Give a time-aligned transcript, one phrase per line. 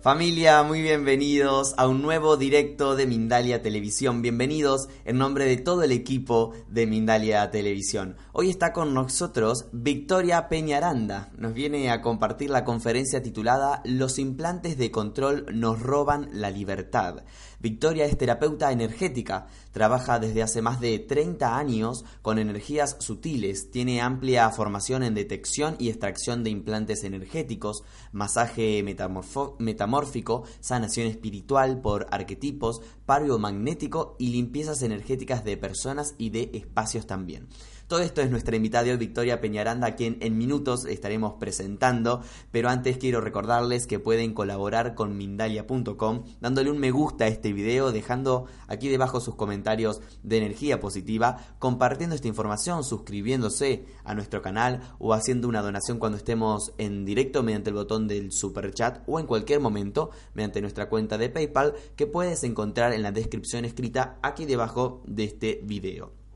[0.00, 4.22] Familia, muy bienvenidos a un nuevo directo de Mindalia Televisión.
[4.22, 8.16] Bienvenidos en nombre de todo el equipo de Mindalia Televisión.
[8.40, 11.32] Hoy está con nosotros Victoria Peñaranda.
[11.36, 17.24] Nos viene a compartir la conferencia titulada Los implantes de control nos roban la libertad.
[17.58, 24.00] Victoria es terapeuta energética, trabaja desde hace más de 30 años con energías sutiles, tiene
[24.00, 27.82] amplia formación en detección y extracción de implantes energéticos,
[28.12, 36.50] masaje metamórfico, sanación espiritual por arquetipos, pario magnético y limpiezas energéticas de personas y de
[36.54, 37.48] espacios también.
[37.88, 42.68] Todo esto es nuestra invitada hoy, Victoria Peñaranda, a quien en minutos estaremos presentando, pero
[42.68, 47.90] antes quiero recordarles que pueden colaborar con Mindalia.com dándole un me gusta a este video,
[47.90, 54.82] dejando aquí debajo sus comentarios de energía positiva, compartiendo esta información, suscribiéndose a nuestro canal
[54.98, 59.18] o haciendo una donación cuando estemos en directo mediante el botón del super chat o
[59.18, 64.18] en cualquier momento mediante nuestra cuenta de PayPal que puedes encontrar en la descripción escrita
[64.20, 66.27] aquí debajo de este video.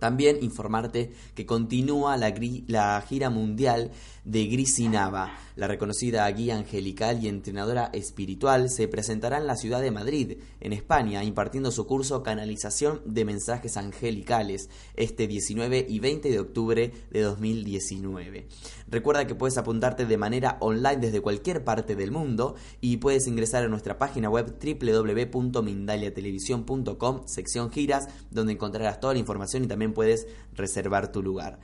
[0.00, 2.34] También informarte que continúa la,
[2.66, 3.92] la gira mundial
[4.30, 5.36] de Grisinava.
[5.56, 10.72] La reconocida guía angelical y entrenadora espiritual se presentará en la ciudad de Madrid, en
[10.72, 17.20] España, impartiendo su curso Canalización de Mensajes Angelicales este 19 y 20 de octubre de
[17.20, 18.46] 2019.
[18.88, 23.64] Recuerda que puedes apuntarte de manera online desde cualquier parte del mundo y puedes ingresar
[23.64, 30.28] a nuestra página web www.mindaliatelevisión.com, sección giras, donde encontrarás toda la información y también puedes
[30.54, 31.58] reservar tu lugar.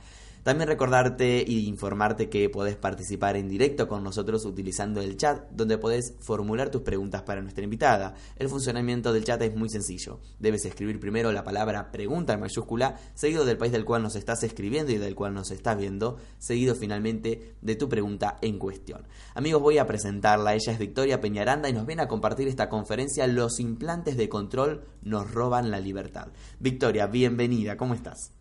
[0.47, 5.77] También recordarte y informarte que podés participar en directo con nosotros utilizando el chat, donde
[5.77, 8.13] podés formular tus preguntas para nuestra invitada.
[8.37, 10.21] El funcionamiento del chat es muy sencillo.
[10.39, 14.41] Debes escribir primero la palabra pregunta en mayúscula, seguido del país del cual nos estás
[14.43, 19.05] escribiendo y del cual nos estás viendo, seguido finalmente de tu pregunta en cuestión.
[19.35, 20.55] Amigos, voy a presentarla.
[20.55, 24.85] Ella es Victoria Peñaranda y nos viene a compartir esta conferencia Los implantes de control
[25.01, 26.29] nos roban la libertad.
[26.57, 28.36] Victoria, bienvenida, ¿cómo estás?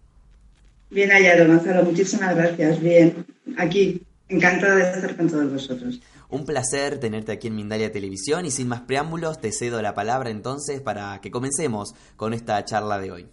[0.90, 1.84] Bien hallado, Gonzalo.
[1.84, 2.80] Muchísimas gracias.
[2.80, 3.26] Bien,
[3.56, 6.00] aquí, encantada de estar con todos vosotros.
[6.28, 10.30] Un placer tenerte aquí en Mindalia Televisión y sin más preámbulos te cedo la palabra
[10.30, 13.26] entonces para que comencemos con esta charla de hoy.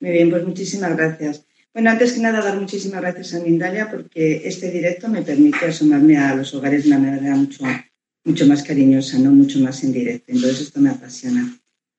[0.00, 1.46] Muy bien, pues muchísimas gracias.
[1.72, 6.16] Bueno, antes que nada, dar muchísimas gracias a Mindalia porque este directo me permite asomarme
[6.16, 7.64] a los hogares de una manera mucho,
[8.24, 10.32] mucho más cariñosa, no mucho más en directo.
[10.32, 11.56] Entonces, esto me apasiona.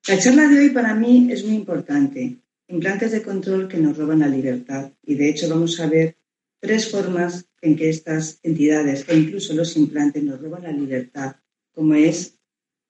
[0.08, 2.41] La charla de hoy para mí es muy importante
[2.72, 4.92] implantes de control que nos roban la libertad.
[5.04, 6.18] Y de hecho vamos a ver
[6.60, 11.36] tres formas en que estas entidades e incluso los implantes nos roban la libertad,
[11.74, 12.40] como es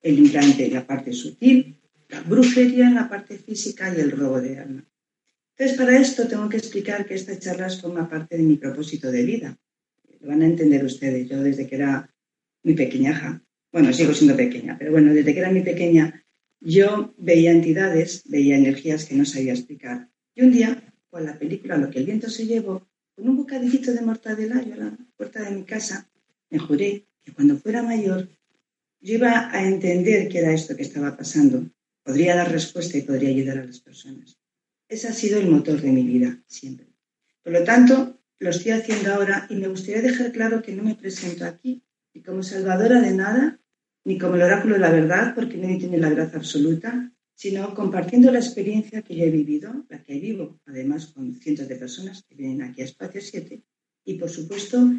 [0.01, 4.41] el implante en la parte sutil, la brujería en la parte física y el robo
[4.41, 4.85] de alma.
[5.55, 9.23] Entonces, para esto tengo que explicar que esta charla forma parte de mi propósito de
[9.23, 9.59] vida.
[10.19, 11.29] Lo van a entender ustedes.
[11.29, 12.13] Yo desde que era
[12.63, 16.20] muy pequeña, bueno, sigo siendo pequeña, pero bueno, desde que era muy pequeña
[16.61, 20.09] yo veía entidades, veía energías que no sabía explicar.
[20.35, 23.93] Y un día, con la película Lo que el viento se llevó, con un bocadillito
[23.93, 26.09] de mortadela, yo a la puerta de mi casa,
[26.49, 28.29] me juré que cuando fuera mayor
[29.01, 31.67] yo iba a entender qué era esto que estaba pasando.
[32.03, 34.37] Podría dar respuesta y podría ayudar a las personas.
[34.87, 36.87] Ese ha sido el motor de mi vida, siempre.
[37.43, 40.95] Por lo tanto, lo estoy haciendo ahora y me gustaría dejar claro que no me
[40.95, 41.83] presento aquí
[42.13, 43.60] ni como salvadora de nada,
[44.03, 48.31] ni como el oráculo de la verdad, porque nadie tiene la verdad absoluta, sino compartiendo
[48.31, 52.35] la experiencia que yo he vivido, la que vivo, además con cientos de personas que
[52.35, 53.61] vienen aquí a Espacio 7,
[54.05, 54.91] y por supuesto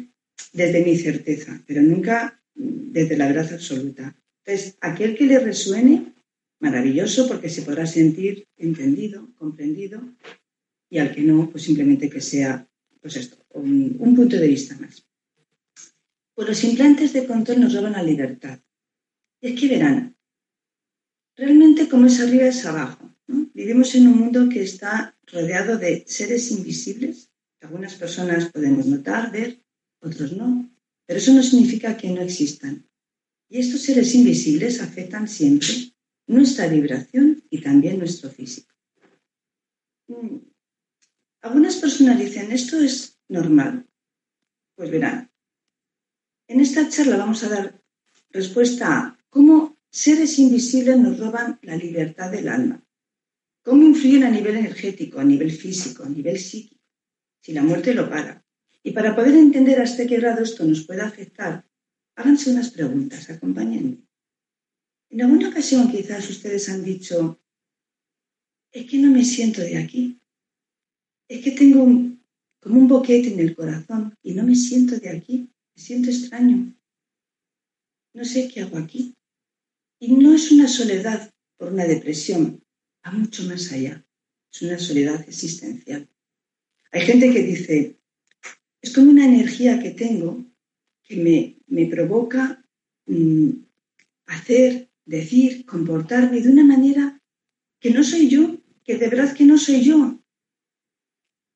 [0.51, 4.15] desde mi certeza, pero nunca desde la verdad absoluta.
[4.45, 6.13] Entonces, aquel que le resuene,
[6.59, 10.01] maravilloso, porque se podrá sentir entendido, comprendido,
[10.89, 12.67] y al que no, pues simplemente que sea,
[13.01, 15.05] pues esto, un, un punto de vista más.
[16.35, 18.59] Pues los implantes de control nos roban la libertad.
[19.43, 20.15] Es que verán,
[21.35, 23.13] realmente como es arriba es abajo.
[23.27, 27.29] Vivimos en un mundo que está rodeado de seres invisibles,
[27.59, 29.61] que algunas personas podemos notar, ver,
[29.99, 30.71] otros no,
[31.05, 32.87] pero eso no significa que no existan.
[33.49, 35.93] Y estos seres invisibles afectan siempre
[36.25, 38.73] nuestra vibración y también nuestro físico.
[40.07, 40.37] Mm,
[41.41, 43.85] algunas personas dicen, esto es normal.
[44.75, 45.29] Pues verán,
[46.47, 47.83] en esta charla vamos a dar
[48.29, 52.85] respuesta a cómo seres invisibles nos roban la libertad del alma,
[53.63, 56.85] cómo influyen a nivel energético, a nivel físico, a nivel psíquico,
[57.41, 58.45] si la muerte lo para.
[58.83, 61.65] Y para poder entender hasta qué grado esto nos puede afectar,
[62.15, 63.97] háganse unas preguntas, acompáñenme.
[65.09, 67.41] En alguna ocasión quizás ustedes han dicho,
[68.71, 70.21] es que no me siento de aquí,
[71.27, 71.85] es que tengo
[72.59, 76.75] como un boquete en el corazón y no me siento de aquí, me siento extraño.
[78.13, 79.15] No sé qué hago aquí.
[80.03, 82.61] Y no es una soledad por una depresión,
[83.05, 84.05] va mucho más allá.
[84.51, 86.09] Es una soledad existencial.
[86.91, 88.01] Hay gente que dice,
[88.81, 90.43] es como una energía que tengo
[91.03, 92.61] que me, me provoca
[93.05, 93.51] mm,
[94.25, 97.21] hacer, decir, comportarme de una manera
[97.79, 100.21] que no soy yo, que de verdad que no soy yo,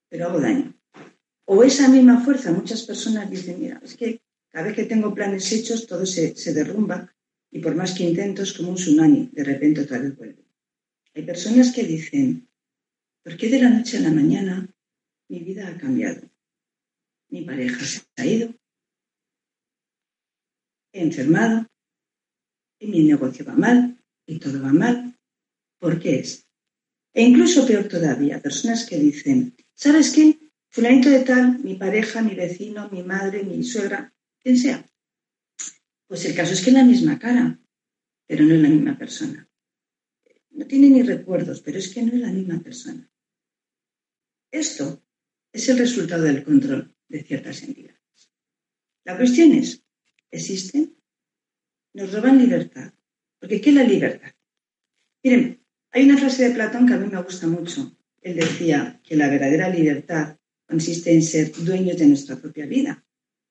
[0.07, 0.73] pero hago daño.
[1.43, 5.51] O esa misma fuerza, muchas personas dicen, mira, es que cada vez que tengo planes
[5.51, 7.13] hechos todo se, se derrumba
[7.51, 10.43] y por más que intento es como un tsunami, de repente otra vez vuelve.
[11.13, 12.47] Hay personas que dicen,
[13.23, 14.73] ¿por qué de la noche a la mañana
[15.29, 16.29] mi vida ha cambiado?
[17.29, 18.53] Mi pareja se ha ido,
[20.93, 21.67] he enfermado,
[22.79, 25.17] y mi negocio va mal, y todo va mal.
[25.79, 26.45] ¿Por qué es?
[27.13, 30.37] E incluso peor todavía, personas que dicen, ¿sabes qué?
[30.69, 34.85] Fulanito de tal, mi pareja, mi vecino, mi madre, mi suegra, quien sea.
[36.07, 37.59] Pues el caso es que es la misma cara,
[38.25, 39.49] pero no es la misma persona.
[40.51, 43.11] No tiene ni recuerdos, pero es que no es la misma persona.
[44.49, 45.03] Esto
[45.51, 47.97] es el resultado del control de ciertas entidades.
[49.03, 49.83] La cuestión es,
[50.31, 50.97] ¿existen?
[51.93, 52.93] Nos roban libertad.
[53.39, 54.31] Porque ¿qué es la libertad?
[55.23, 57.97] Miren, hay una frase de Platón que a mí me gusta mucho.
[58.21, 63.05] Él decía que la verdadera libertad consiste en ser dueños de nuestra propia vida.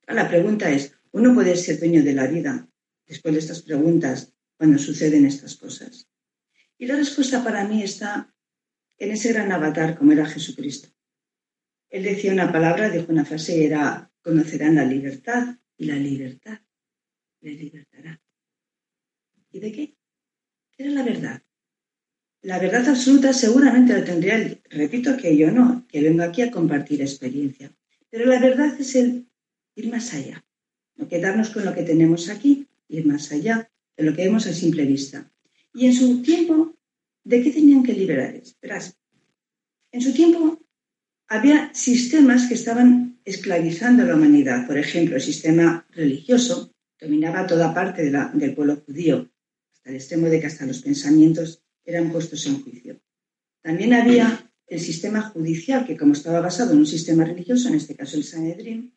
[0.07, 2.69] La pregunta es, ¿uno puede ser dueño de la vida
[3.07, 6.11] después de estas preguntas cuando suceden estas cosas?
[6.77, 8.35] Y la respuesta para mí está
[8.99, 10.89] en ese gran avatar como era Jesucristo.
[11.89, 16.59] Él decía una palabra, dijo una frase, era, conocerán la libertad y la libertad
[17.41, 18.21] les libertará.
[19.51, 19.97] ¿Y de qué?
[20.73, 21.43] ¿Qué era la verdad?
[22.43, 24.61] La verdad absoluta seguramente la tendría él.
[24.69, 27.75] Repito que yo no, que vengo aquí a compartir experiencia.
[28.11, 29.31] Pero la verdad es el
[29.75, 30.46] ir más allá.
[30.97, 34.53] No quedarnos con lo que tenemos aquí, ir más allá de lo que vemos a
[34.53, 35.31] simple vista.
[35.75, 36.75] Y en su tiempo,
[37.25, 38.41] ¿de qué tenían que liberar?
[38.63, 38.97] Verás,
[39.93, 40.59] en su tiempo
[41.29, 44.67] había sistemas que estaban esclavizando a la humanidad.
[44.67, 49.31] Por ejemplo, el sistema religioso dominaba toda parte del pueblo judío,
[49.73, 53.01] hasta el extremo de que hasta los pensamientos eran puestos en juicio.
[53.63, 57.95] También había el sistema judicial, que como estaba basado en un sistema religioso, en este
[57.95, 58.96] caso el Sanedrín,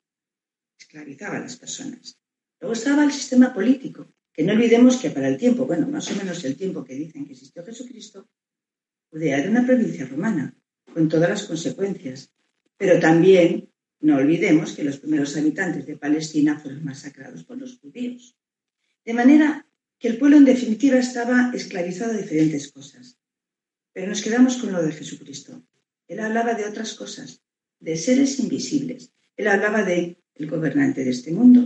[0.80, 2.18] esclavizaba a las personas.
[2.60, 6.16] Luego estaba el sistema político, que no olvidemos que para el tiempo, bueno, más o
[6.16, 8.30] menos el tiempo que dicen que existió Jesucristo,
[9.10, 10.56] Judea era una provincia romana,
[10.94, 12.32] con todas las consecuencias.
[12.78, 13.70] Pero también
[14.02, 18.38] no olvidemos que los primeros habitantes de Palestina fueron masacrados por los judíos.
[19.04, 19.68] De manera
[19.98, 23.18] que el pueblo en definitiva estaba esclavizado a diferentes cosas.
[23.92, 25.64] Pero nos quedamos con lo de Jesucristo.
[26.08, 27.42] Él hablaba de otras cosas,
[27.80, 29.12] de seres invisibles.
[29.36, 31.62] Él hablaba de el gobernante de este mundo.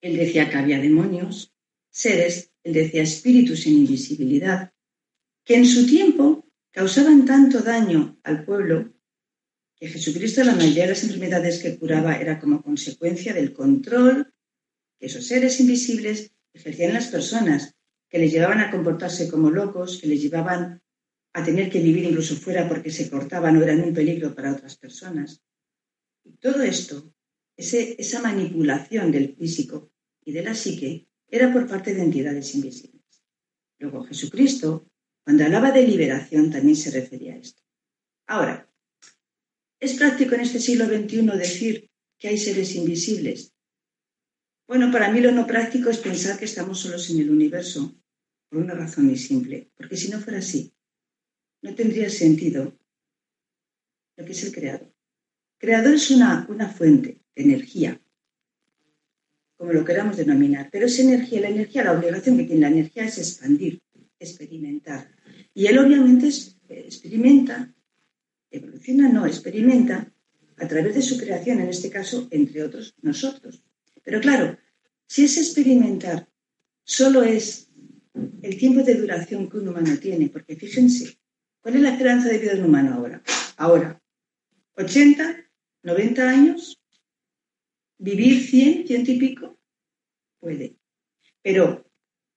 [0.00, 1.52] Él decía que había demonios,
[1.90, 4.72] seres, él decía espíritus en invisibilidad,
[5.44, 8.92] que en su tiempo causaban tanto daño al pueblo
[9.76, 14.32] que Jesucristo la mayoría de las enfermedades que curaba era como consecuencia del control
[14.98, 17.74] que esos seres invisibles ejercían las personas,
[18.10, 20.82] que les llevaban a comportarse como locos, que les llevaban
[21.32, 24.76] a tener que vivir incluso fuera porque se cortaban o eran un peligro para otras
[24.76, 25.42] personas.
[26.24, 27.14] Y todo esto,
[27.60, 29.92] esa manipulación del físico
[30.24, 33.24] y de la psique, era por parte de entidades invisibles.
[33.78, 34.90] Luego Jesucristo,
[35.22, 37.62] cuando hablaba de liberación, también se refería a esto.
[38.26, 38.68] Ahora,
[39.78, 43.54] ¿es práctico en este siglo XXI decir que hay seres invisibles?
[44.66, 47.96] Bueno, para mí lo no práctico es pensar que estamos solos en el universo,
[48.48, 50.72] por una razón muy simple, porque si no fuera así,
[51.62, 52.78] no tendría sentido
[54.16, 54.92] lo que es el creador.
[55.60, 58.00] Creador es una, fuente de energía,
[59.58, 63.04] como lo queramos denominar, pero esa energía, la energía, la obligación que tiene la energía
[63.04, 63.82] es expandir,
[64.18, 65.14] experimentar.
[65.52, 66.30] Y él obviamente
[66.70, 67.74] experimenta,
[68.50, 70.10] evoluciona, no, experimenta
[70.56, 73.62] a través de su creación, en este caso, entre otros, nosotros.
[74.02, 74.56] Pero claro,
[75.06, 76.26] si ese experimentar
[76.84, 77.68] solo es
[78.40, 81.18] el tiempo de duración que un humano tiene, porque fíjense,
[81.60, 83.22] ¿cuál es la esperanza de vida de un humano ahora?
[83.58, 84.00] Ahora,
[84.76, 85.39] 80,
[85.82, 86.80] 90 años,
[87.98, 89.58] vivir 100, 100 y pico,
[90.38, 90.76] puede.
[91.42, 91.86] Pero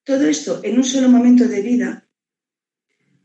[0.03, 2.07] todo esto en un solo momento de vida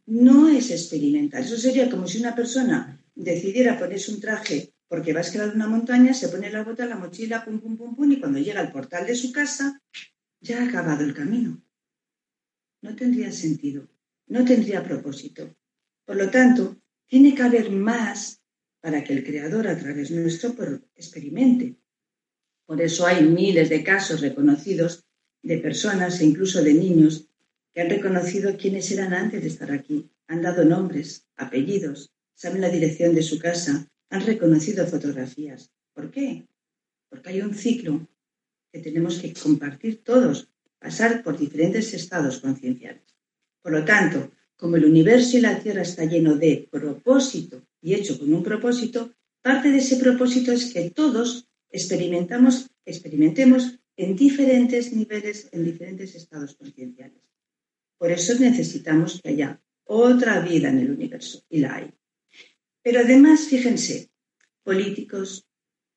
[0.06, 1.42] no es experimentar.
[1.42, 5.68] Eso sería como si una persona decidiera ponerse un traje porque va a escalar una
[5.68, 8.72] montaña, se pone la bota, la mochila, pum, pum, pum, pum, y cuando llega al
[8.72, 9.82] portal de su casa,
[10.40, 11.62] ya ha acabado el camino.
[12.80, 13.86] No tendría sentido,
[14.28, 15.54] no tendría propósito.
[16.06, 18.40] Por lo tanto, tiene que haber más
[18.80, 20.54] para que el Creador a través nuestro
[20.94, 21.76] experimente.
[22.66, 25.04] Por eso hay miles de casos reconocidos
[25.42, 27.28] de personas e incluso de niños
[27.72, 32.68] que han reconocido quiénes eran antes de estar aquí, han dado nombres, apellidos, saben la
[32.68, 35.70] dirección de su casa, han reconocido fotografías.
[35.94, 36.46] ¿Por qué?
[37.08, 38.06] Porque hay un ciclo
[38.72, 43.02] que tenemos que compartir todos, pasar por diferentes estados concienciales.
[43.62, 48.18] Por lo tanto, como el universo y la Tierra está lleno de propósito y hecho
[48.18, 55.48] con un propósito, parte de ese propósito es que todos experimentamos, experimentemos en diferentes niveles,
[55.52, 57.22] en diferentes estados concienciales.
[57.98, 61.90] Por eso necesitamos que haya otra vida en el universo, y la hay.
[62.82, 64.10] Pero además, fíjense,
[64.62, 65.46] políticos,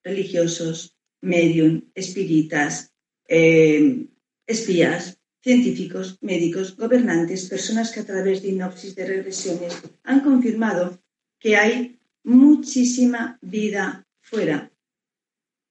[0.03, 2.91] religiosos, medium, espíritas,
[3.27, 4.07] eh,
[4.47, 9.73] espías, científicos, médicos, gobernantes, personas que a través de inopsis de regresiones
[10.03, 11.01] han confirmado
[11.41, 14.71] que hay muchísima vida fuera,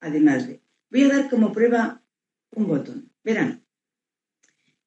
[0.00, 0.60] además de.
[0.90, 2.02] Voy a dar como prueba
[2.50, 3.12] un botón.
[3.22, 3.64] Verán,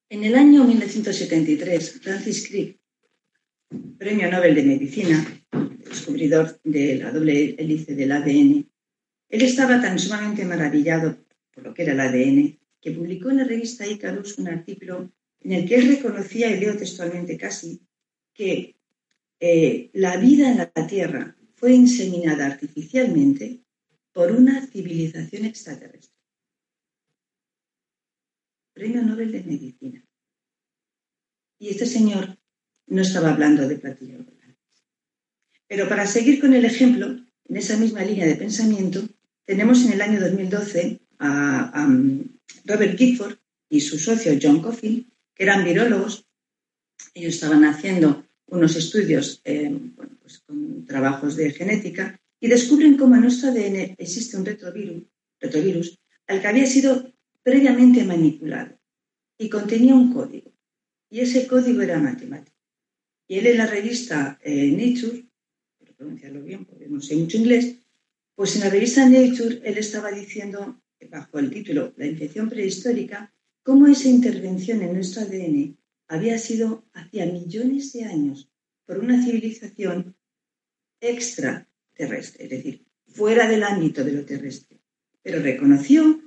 [0.10, 2.80] en el año 1973, Francis Crick,
[3.98, 5.26] premio Nobel de Medicina,
[5.80, 8.70] descubridor de la doble hélice del ADN,
[9.30, 11.18] él estaba tan sumamente maravillado
[11.54, 15.52] por lo que era el ADN que publicó en la revista Icarus un artículo en
[15.54, 17.82] el que él reconocía, y leo textualmente casi,
[18.34, 18.73] que
[19.40, 23.64] eh, la vida en la Tierra fue inseminada artificialmente
[24.12, 26.14] por una civilización extraterrestre.
[28.74, 30.06] Premio Nobel de Medicina.
[31.60, 32.38] Y este señor
[32.88, 34.84] no estaba hablando de platillos volantes.
[35.68, 37.08] Pero para seguir con el ejemplo,
[37.46, 39.08] en esa misma línea de pensamiento,
[39.46, 41.88] tenemos en el año 2012 a,
[42.66, 43.38] Robert Gifford
[43.70, 46.28] y su socio John Coffin, que eran virólogos.
[47.14, 49.80] Ellos estaban haciendo unos estudios eh,
[50.22, 55.04] pues con trabajos de genética y descubren cómo en nuestro ADN existe un retrovirus,
[55.40, 58.78] retrovirus al que había sido previamente manipulado
[59.38, 60.52] y contenía un código.
[61.10, 62.58] Y ese código era matemático.
[63.28, 65.26] Y él en la revista eh, Nature,
[65.78, 67.76] quiero pronunciarlo bien porque no sé mucho inglés,
[68.36, 73.34] pues en la revista Nature él estaba diciendo, bajo el título La infección prehistórica,
[73.64, 75.78] cómo esa intervención en nuestro ADN
[76.14, 78.48] había sido hacía millones de años
[78.86, 80.16] por una civilización
[81.00, 84.80] extraterrestre, es decir, fuera del ámbito de lo terrestre.
[85.24, 86.22] Pero reconoció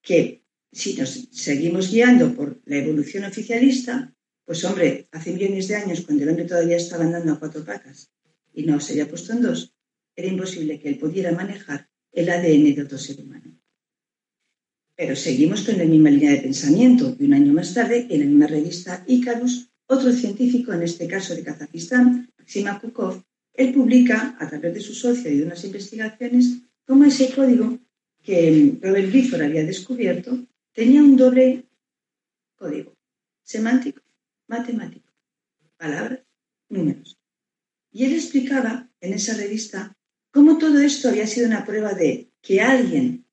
[0.00, 4.14] que si nos seguimos guiando por la evolución oficialista,
[4.44, 8.12] pues hombre, hace millones de años, cuando el hombre todavía estaba andando a cuatro patas
[8.52, 9.74] y no se había puesto en dos,
[10.14, 13.53] era imposible que él pudiera manejar el ADN de otro ser humano.
[14.96, 18.26] Pero seguimos con la misma línea de pensamiento y un año más tarde, en la
[18.26, 23.22] misma revista Icarus, otro científico, en este caso de Kazajistán, Maxima Kukov,
[23.52, 27.78] él publica, a través de su socio y de unas investigaciones, cómo ese código
[28.22, 30.38] que Robert Gifford había descubierto
[30.72, 31.64] tenía un doble
[32.56, 32.96] código,
[33.42, 34.02] semántico,
[34.48, 35.12] matemático,
[35.76, 36.20] palabras,
[36.68, 37.18] números.
[37.92, 39.96] Y él explicaba en esa revista
[40.32, 43.23] cómo todo esto había sido una prueba de que alguien,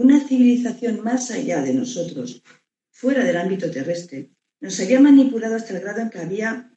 [0.00, 2.42] una civilización más allá de nosotros,
[2.90, 6.74] fuera del ámbito terrestre, nos había manipulado hasta el grado en que había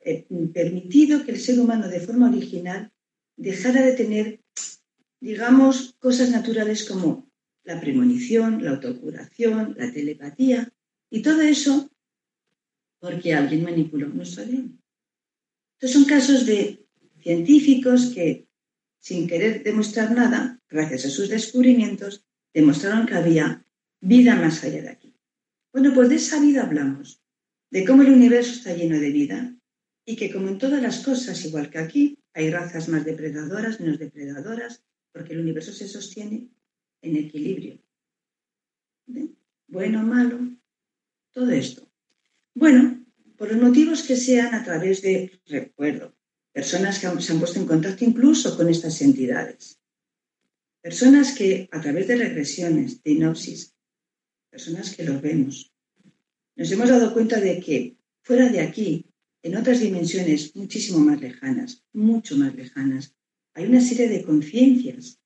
[0.00, 2.92] eh, permitido que el ser humano de forma original
[3.36, 4.40] dejara de tener,
[5.20, 7.30] digamos, cosas naturales como
[7.62, 10.72] la premonición, la autocuración, la telepatía,
[11.08, 11.88] y todo eso
[12.98, 14.82] porque alguien manipuló nuestro ADN.
[15.78, 16.84] Estos son casos de
[17.20, 18.48] científicos que
[18.98, 22.25] sin querer demostrar nada, gracias a sus descubrimientos,
[22.56, 23.62] demostraron que había
[24.00, 25.14] vida más allá de aquí.
[25.74, 27.22] Bueno, pues de esa vida hablamos,
[27.70, 29.54] de cómo el universo está lleno de vida
[30.06, 33.98] y que como en todas las cosas, igual que aquí, hay razas más depredadoras, menos
[33.98, 34.82] depredadoras,
[35.12, 36.48] porque el universo se sostiene
[37.02, 37.78] en equilibrio.
[39.66, 40.38] Bueno, malo,
[41.32, 41.86] todo esto.
[42.54, 43.04] Bueno,
[43.36, 46.16] por los motivos que sean a través de recuerdo,
[46.52, 49.78] personas que se han puesto en contacto incluso con estas entidades,
[50.86, 53.74] personas que a través de regresiones, de hipnosis,
[54.48, 55.74] personas que lo vemos,
[56.54, 59.04] nos hemos dado cuenta de que fuera de aquí,
[59.42, 63.16] en otras dimensiones muchísimo más lejanas, mucho más lejanas,
[63.54, 65.18] hay una serie de conciencias,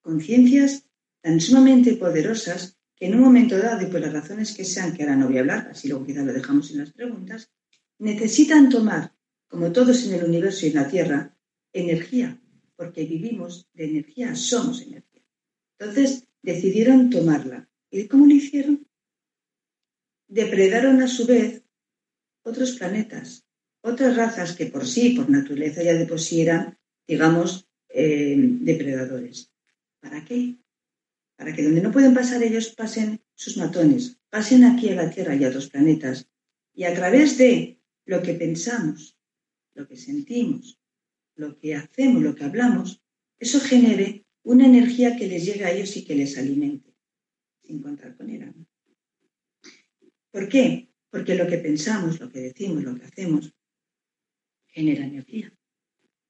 [0.00, 0.86] conciencias
[1.20, 5.02] tan sumamente poderosas que en un momento dado, y por las razones que sean, que
[5.02, 7.52] ahora no voy a hablar, así luego quizás lo dejamos en las preguntas,
[7.98, 9.14] necesitan tomar
[9.46, 11.36] como todos en el universo y en la Tierra,
[11.74, 12.40] energía,
[12.76, 15.22] porque vivimos de energía, somos energía.
[15.78, 17.68] Entonces decidieron tomarla.
[17.90, 18.86] ¿Y cómo lo hicieron?
[20.26, 21.62] Depredaron a su vez
[22.42, 23.44] otros planetas,
[23.82, 29.52] otras razas que por sí, por naturaleza ya de por sí eran, digamos, eh, depredadores.
[30.00, 30.56] ¿Para qué?
[31.36, 35.34] Para que donde no pueden pasar ellos pasen sus matones, pasen aquí a la Tierra
[35.34, 36.28] y a otros planetas.
[36.74, 39.16] Y a través de lo que pensamos,
[39.74, 40.78] lo que sentimos,
[41.36, 43.02] lo que hacemos, lo que hablamos,
[43.38, 46.94] eso genere una energía que les llegue a ellos y que les alimente,
[47.62, 48.52] sin contar con él.
[50.30, 50.90] ¿Por qué?
[51.10, 53.54] Porque lo que pensamos, lo que decimos, lo que hacemos,
[54.66, 55.52] genera energía.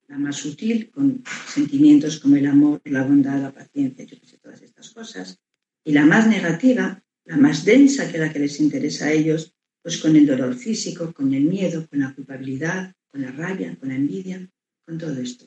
[0.06, 4.60] La más sutil, con sentimientos como el amor, la bondad, la paciencia, yo sé, todas
[4.60, 5.40] estas cosas.
[5.82, 9.98] Y la más negativa, la más densa, que la que les interesa a ellos, pues
[9.98, 13.94] con el dolor físico, con el miedo, con la culpabilidad, con la rabia, con la
[13.94, 14.50] envidia,
[14.84, 15.46] con todo esto.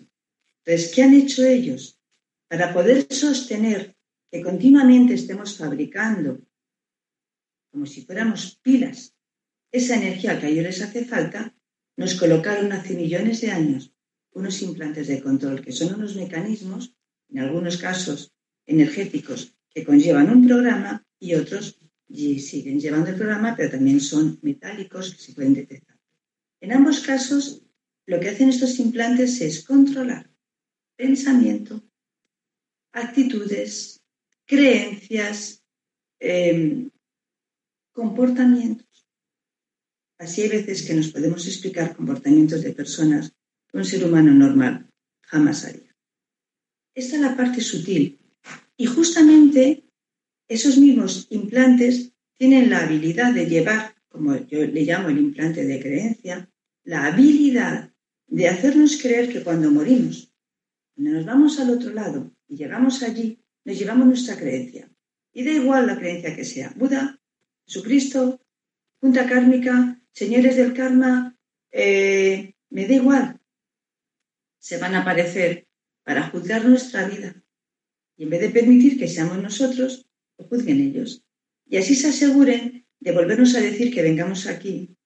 [0.64, 2.00] Entonces, ¿qué han hecho ellos?
[2.48, 3.96] Para poder sostener
[4.30, 6.40] que continuamente estemos fabricando,
[7.72, 9.14] como si fuéramos pilas,
[9.72, 11.56] esa energía que a ellos les hace falta,
[11.96, 13.94] nos colocaron hace millones de años
[14.32, 16.96] unos implantes de control, que son unos mecanismos,
[17.30, 18.34] en algunos casos
[18.66, 25.14] energéticos, que conllevan un programa y otros siguen llevando el programa, pero también son metálicos
[25.14, 25.98] que se pueden detectar.
[26.62, 27.64] En ambos casos,
[28.08, 30.32] lo que hacen estos implantes es controlar
[30.96, 31.84] pensamiento,
[32.92, 34.02] actitudes,
[34.46, 35.64] creencias,
[36.20, 36.90] em,
[37.92, 38.88] comportamientos.
[40.18, 43.32] Así hay veces que nos podemos explicar comportamientos de personas
[43.68, 44.90] que un ser humano normal
[45.22, 45.96] jamás haría.
[46.96, 48.20] Esta es la parte sutil.
[48.76, 49.84] Y justamente
[50.48, 55.80] esos mismos implantes tienen la habilidad de llevar, como yo le llamo el implante de
[55.80, 56.50] creencia,
[56.84, 57.94] la habilidad
[58.28, 60.34] de hacernos creer que cuando morimos,
[60.94, 64.90] cuando nos vamos al otro lado y llegamos allí, nos llevamos nuestra creencia.
[65.34, 67.20] Y da igual la creencia que sea, Buda,
[67.66, 68.42] Jesucristo,
[69.00, 71.38] Junta Kármica, señores del karma,
[71.72, 73.42] eh, me da igual.
[74.60, 75.68] Se van a aparecer
[76.04, 77.44] para juzgar nuestra vida.
[78.16, 81.24] Y en vez de permitir que seamos nosotros, lo juzguen ellos.
[81.66, 84.98] Y así se aseguren de volvernos a decir que vengamos aquí,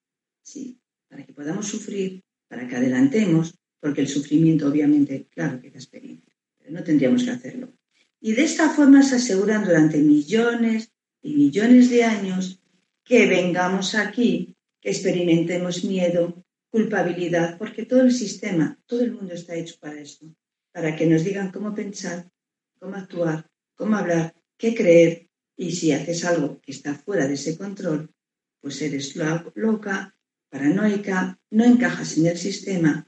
[0.42, 5.78] sí, para que podamos sufrir, para que adelantemos, porque el sufrimiento obviamente, claro que da
[5.78, 7.72] experiencia, pero no tendríamos que hacerlo.
[8.20, 12.60] Y de esta forma se aseguran durante millones y millones de años
[13.02, 19.54] que vengamos aquí que experimentemos miedo, culpabilidad, porque todo el sistema, todo el mundo está
[19.54, 20.26] hecho para esto,
[20.72, 22.30] para que nos digan cómo pensar,
[22.78, 27.56] cómo actuar, cómo hablar, qué creer, y si haces algo que está fuera de ese
[27.56, 28.12] control,
[28.60, 29.16] pues eres
[29.54, 30.14] loca,
[30.52, 33.06] paranoica, no encajas en el sistema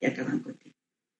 [0.00, 0.76] y acaban contigo.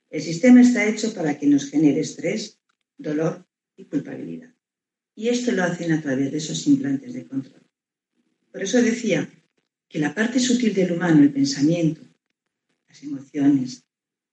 [0.09, 2.59] El sistema está hecho para que nos genere estrés,
[2.96, 3.46] dolor
[3.77, 4.55] y culpabilidad.
[5.14, 7.62] Y esto lo hacen a través de esos implantes de control.
[8.51, 9.29] Por eso decía
[9.87, 12.01] que la parte sutil del humano, el pensamiento,
[12.88, 13.85] las emociones,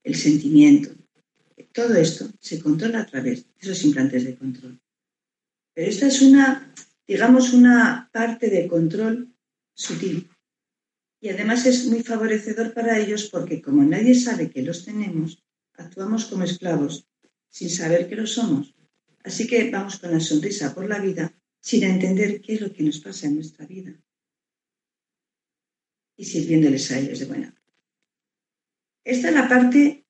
[0.04, 0.96] el sentimiento,
[1.74, 4.80] todo esto se controla a través de esos implantes de control.
[5.76, 6.74] Pero esta es una,
[7.06, 9.32] digamos, una parte de control
[9.76, 10.28] sutil.
[11.20, 16.26] Y además es muy favorecedor para ellos porque como nadie sabe que los tenemos, actuamos
[16.26, 17.08] como esclavos
[17.50, 18.76] sin saber que lo somos.
[19.24, 22.84] Así que vamos con la sonrisa por la vida sin entender qué es lo que
[22.84, 23.94] nos pasa en nuestra vida
[26.16, 27.56] y sirviéndoles a ellos de buena.
[29.04, 30.06] Esta es la parte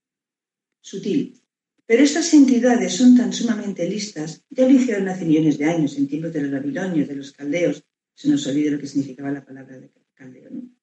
[0.82, 1.42] sutil.
[1.86, 6.08] Pero estas entidades son tan sumamente listas, ya lo hicieron hace millones de años, en
[6.08, 9.80] tiempos de los babilonios, de los caldeos, se nos olvida lo que significaba la palabra
[9.80, 10.50] de caldeo.
[10.50, 10.77] ¿no?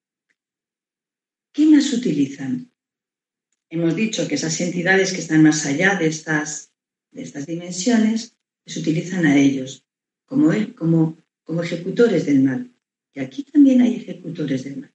[1.55, 2.69] ¿Qué más utilizan?
[3.71, 6.73] Hemos dicho que esas entidades que están más allá de estas,
[7.12, 8.37] de estas dimensiones,
[8.67, 9.87] se utilizan a ellos
[10.27, 12.75] como, como, como ejecutores del mal.
[13.12, 14.95] Y aquí también hay ejecutores del mal.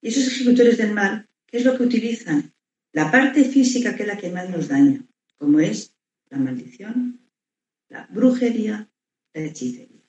[0.00, 2.54] Y esos ejecutores del mal, ¿qué es lo que utilizan?
[2.92, 5.04] La parte física que es la que más nos daña,
[5.36, 5.96] como es
[6.28, 7.20] la maldición,
[7.88, 8.88] la brujería,
[9.32, 10.04] la hechicería.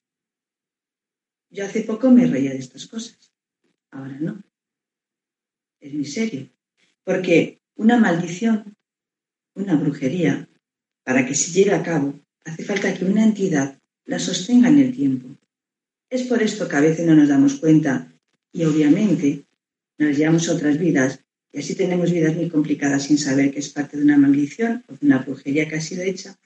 [1.50, 3.35] Yo hace poco me reía de estas cosas,
[3.96, 4.44] ahora no.
[5.80, 6.50] Es muy serio,
[7.04, 8.76] porque una maldición,
[9.56, 10.48] una brujería,
[11.04, 14.96] para que se lleve a cabo, hace falta que una entidad la sostenga en el
[14.96, 15.30] tiempo.
[16.10, 18.12] Es por esto que a veces no nos damos cuenta
[18.52, 19.46] y obviamente
[19.98, 21.20] nos llevamos otras vidas
[21.52, 24.94] y así tenemos vidas muy complicadas sin saber que es parte de una maldición o
[24.94, 26.38] de una brujería que ha sido hecha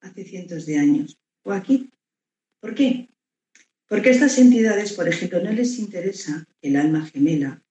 [0.00, 1.18] hace cientos de años.
[1.42, 1.90] O aquí.
[2.60, 3.08] ¿Por qué?
[3.92, 7.62] Porque a estas entidades, por ejemplo, no les interesa que el alma gemela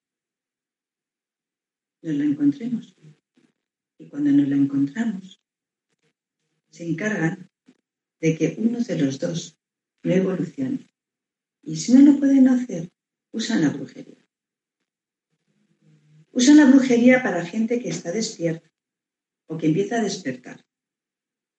[2.03, 2.95] nos la encontremos.
[3.97, 5.41] Y cuando nos la encontramos,
[6.69, 7.49] se encargan
[8.19, 9.57] de que uno de los dos
[10.03, 10.93] no evolucione.
[11.63, 12.91] Y si no lo pueden hacer,
[13.31, 14.23] usan la brujería.
[16.33, 18.69] Usan la brujería para gente que está despierta,
[19.47, 20.63] o que empieza a despertar.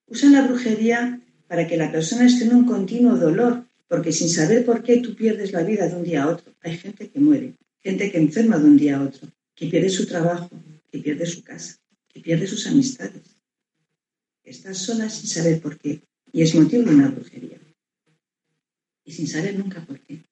[0.07, 4.65] Usan la brujería para que la persona esté en un continuo dolor, porque sin saber
[4.65, 6.55] por qué tú pierdes la vida de un día a otro.
[6.61, 10.07] Hay gente que muere, gente que enferma de un día a otro, que pierde su
[10.07, 10.51] trabajo,
[10.91, 13.23] que pierde su casa, que pierde sus amistades.
[14.45, 17.59] Estás sola sin saber por qué, y es motivo de una brujería.
[19.05, 20.23] Y sin saber nunca por qué.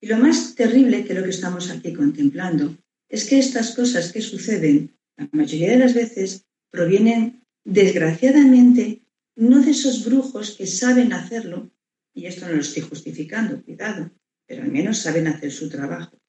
[0.00, 2.76] Y lo más terrible que lo que estamos aquí contemplando
[3.08, 9.02] es que estas cosas que suceden, la mayoría de las veces, provienen, desgraciadamente,
[9.34, 11.70] no de esos brujos que saben hacerlo,
[12.18, 14.10] y esto no lo estoy justificando, cuidado,
[14.44, 16.20] pero al menos saben hacer su trabajo.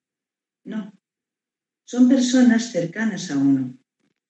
[0.64, 0.94] No,
[1.84, 3.76] son personas cercanas a uno,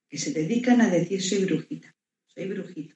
[0.08, 1.94] que se dedican a decir soy brujita,
[2.28, 2.96] soy brujito,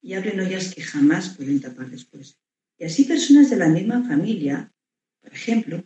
[0.00, 2.38] y abren ollas que jamás pueden tapar después.
[2.78, 4.72] Y así personas de la misma familia,
[5.20, 5.84] por ejemplo,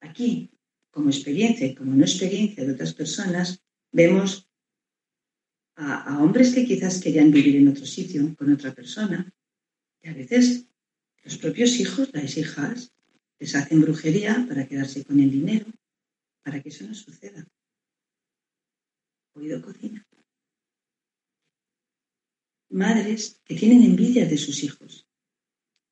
[0.00, 0.50] aquí
[0.90, 4.50] como experiencia y como no experiencia de otras personas, vemos
[5.76, 9.32] a, hombres que quizás querían vivir en otro sitio con otra persona,
[10.02, 10.68] y a veces
[11.24, 12.92] los propios hijos, las hijas,
[13.38, 15.66] les hacen brujería para quedarse con el dinero,
[16.42, 17.46] para que eso no suceda.
[19.34, 20.06] Oído cocina.
[22.68, 25.08] Madres que tienen envidia de sus hijos.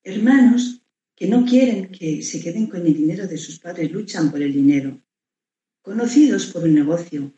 [0.03, 0.81] Hermanos
[1.15, 4.53] que no quieren que se queden con el dinero de sus padres, luchan por el
[4.53, 5.01] dinero.
[5.81, 7.33] Conocidos por un negocio.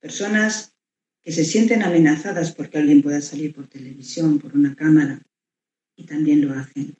[0.00, 0.74] Personas
[1.20, 5.20] que se sienten amenazadas porque alguien pueda salir por televisión, por una cámara,
[5.98, 6.96] y también lo hacen.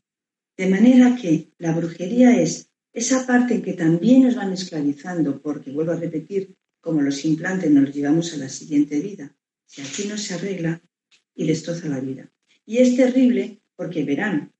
[0.57, 5.71] De manera que la brujería es esa parte en que también nos van esclavizando, porque
[5.71, 9.37] vuelvo a repetir, como los implantes nos llevamos a la siguiente vida.
[9.67, 10.83] Si aquí no se arregla
[11.35, 12.29] y destroza la vida.
[12.67, 14.53] Y es terrible porque verán,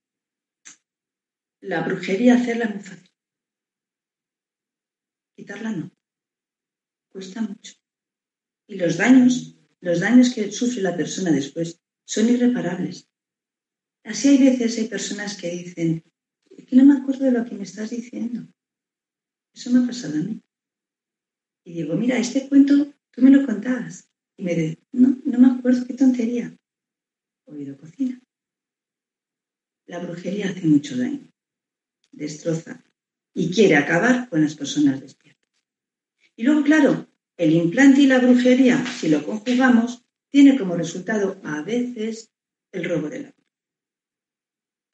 [1.61, 3.11] la brujería hacerla es muy fácil.
[5.35, 5.91] Quitarla no.
[7.09, 7.75] Cuesta mucho.
[8.69, 13.08] Y los daños, los daños que sufre la persona después son irreparables.
[14.09, 16.03] Así hay veces, hay personas que dicen,
[16.67, 18.49] que no me acuerdo de lo que me estás diciendo.
[19.53, 20.41] Eso me ha pasado a mí.
[21.65, 24.09] Y digo, mira, este cuento tú me lo contabas.
[24.39, 26.57] Y me dice, no, no me acuerdo, qué tontería.
[27.45, 28.19] Oído cocina.
[29.85, 31.31] La brujería hace mucho daño
[32.13, 32.83] destroza
[33.35, 35.45] y quiere acabar con las personas despiertas.
[36.35, 41.63] Y luego, claro, el implante y la brujería, si lo conjugamos, tiene como resultado a
[41.63, 42.33] veces
[42.73, 43.38] el robo del alma.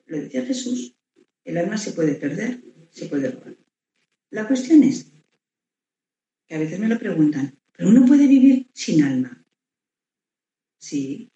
[0.07, 0.95] Lo decía Jesús,
[1.45, 3.57] el alma se puede perder, se puede robar.
[4.31, 5.12] La cuestión es
[6.47, 9.45] que a veces me lo preguntan, ¿pero uno puede vivir sin alma?
[10.79, 11.31] Sí,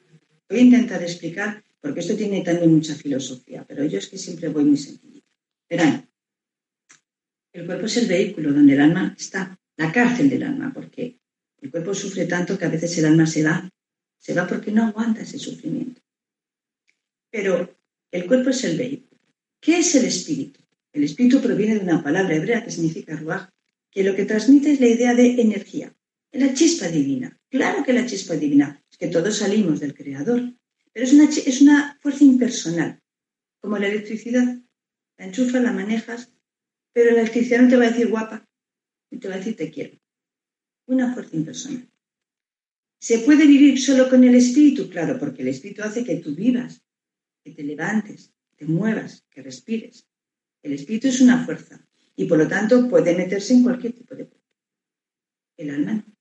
[0.48, 4.48] voy a intentar explicar, porque esto tiene también mucha filosofía, pero yo es que siempre
[4.48, 5.22] voy muy sencillo.
[5.68, 6.08] Verán,
[7.52, 11.18] el cuerpo es el vehículo donde el alma está, la cárcel del alma, porque
[11.60, 13.68] el cuerpo sufre tanto que a veces el alma se va,
[14.18, 16.00] se va porque no aguanta ese sufrimiento.
[17.30, 17.77] Pero
[18.10, 19.20] el cuerpo es el vehículo.
[19.60, 20.60] ¿Qué es el espíritu?
[20.92, 23.48] El espíritu proviene de una palabra hebrea que significa ruaj,
[23.90, 25.94] que lo que transmite es la idea de energía,
[26.32, 27.38] la chispa divina.
[27.48, 30.54] Claro que la chispa divina, es que todos salimos del creador,
[30.92, 33.00] pero es una, es una fuerza impersonal,
[33.60, 34.58] como la electricidad
[35.18, 36.32] la enchufas, la manejas,
[36.92, 38.48] pero la electricidad no te va a decir guapa,
[39.10, 39.98] y te va a decir te quiero.
[40.86, 41.88] Una fuerza impersonal.
[43.00, 44.88] ¿Se puede vivir solo con el espíritu?
[44.88, 46.82] Claro, porque el espíritu hace que tú vivas,
[47.48, 50.06] que te levantes, te muevas, que respires.
[50.62, 54.26] El espíritu es una fuerza y por lo tanto puede meterse en cualquier tipo de
[54.26, 54.46] cuerpo.
[55.56, 56.16] El alma no.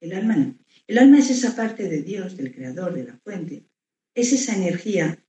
[0.00, 0.58] El alma no.
[0.86, 3.66] El alma es esa parte de Dios, del creador, de la fuente.
[4.14, 5.24] Es esa energía.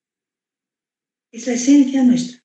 [1.32, 2.44] Es la esencia nuestra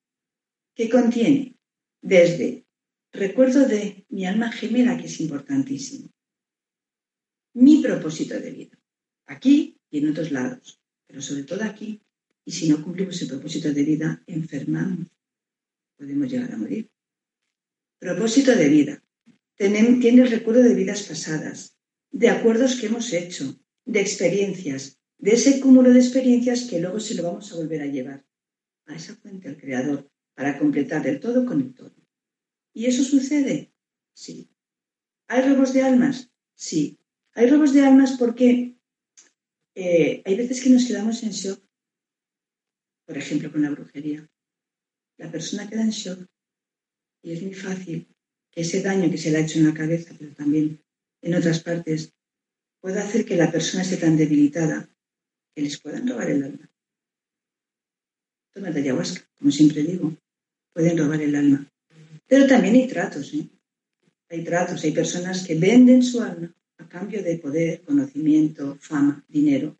[0.75, 1.57] que contiene
[2.03, 2.67] desde
[3.13, 6.11] recuerdo de mi alma gemela, que es importantísimo,
[7.55, 8.79] mi propósito de vida,
[9.27, 12.03] aquí y en otros lados, pero sobre todo aquí,
[12.45, 15.09] y si no cumplimos el propósito de vida, enfermamos,
[15.97, 16.91] podemos llegar a morir.
[17.99, 19.03] Propósito de vida.
[19.57, 21.77] Tiene el recuerdo de vidas pasadas,
[22.11, 27.15] de acuerdos que hemos hecho, de experiencias, de ese cúmulo de experiencias que luego se
[27.15, 28.27] lo vamos a volver a llevar
[28.87, 31.95] a esa fuente, al Creador, para completar el todo con el todo.
[32.73, 33.73] ¿Y eso sucede?
[34.13, 34.51] Sí.
[35.29, 36.31] ¿Hay robos de almas?
[36.55, 36.99] Sí.
[37.33, 38.77] Hay robos de almas porque
[39.75, 41.65] eh, hay veces que nos quedamos en shock.
[43.07, 44.27] Por ejemplo, con la brujería.
[45.19, 46.27] La persona queda en shock
[47.23, 48.09] y es muy fácil
[48.51, 50.81] que ese daño que se le ha hecho en la cabeza, pero también
[51.23, 52.13] en otras partes,
[52.81, 54.89] pueda hacer que la persona esté tan debilitada
[55.55, 56.71] que les puedan robar el alma.
[58.53, 60.17] Toma de ayahuasca, como siempre digo
[60.75, 61.67] pueden robar el alma.
[62.27, 63.49] Pero también hay tratos, ¿eh?
[64.29, 69.79] Hay tratos, hay personas que venden su alma a cambio de poder, conocimiento, fama, dinero.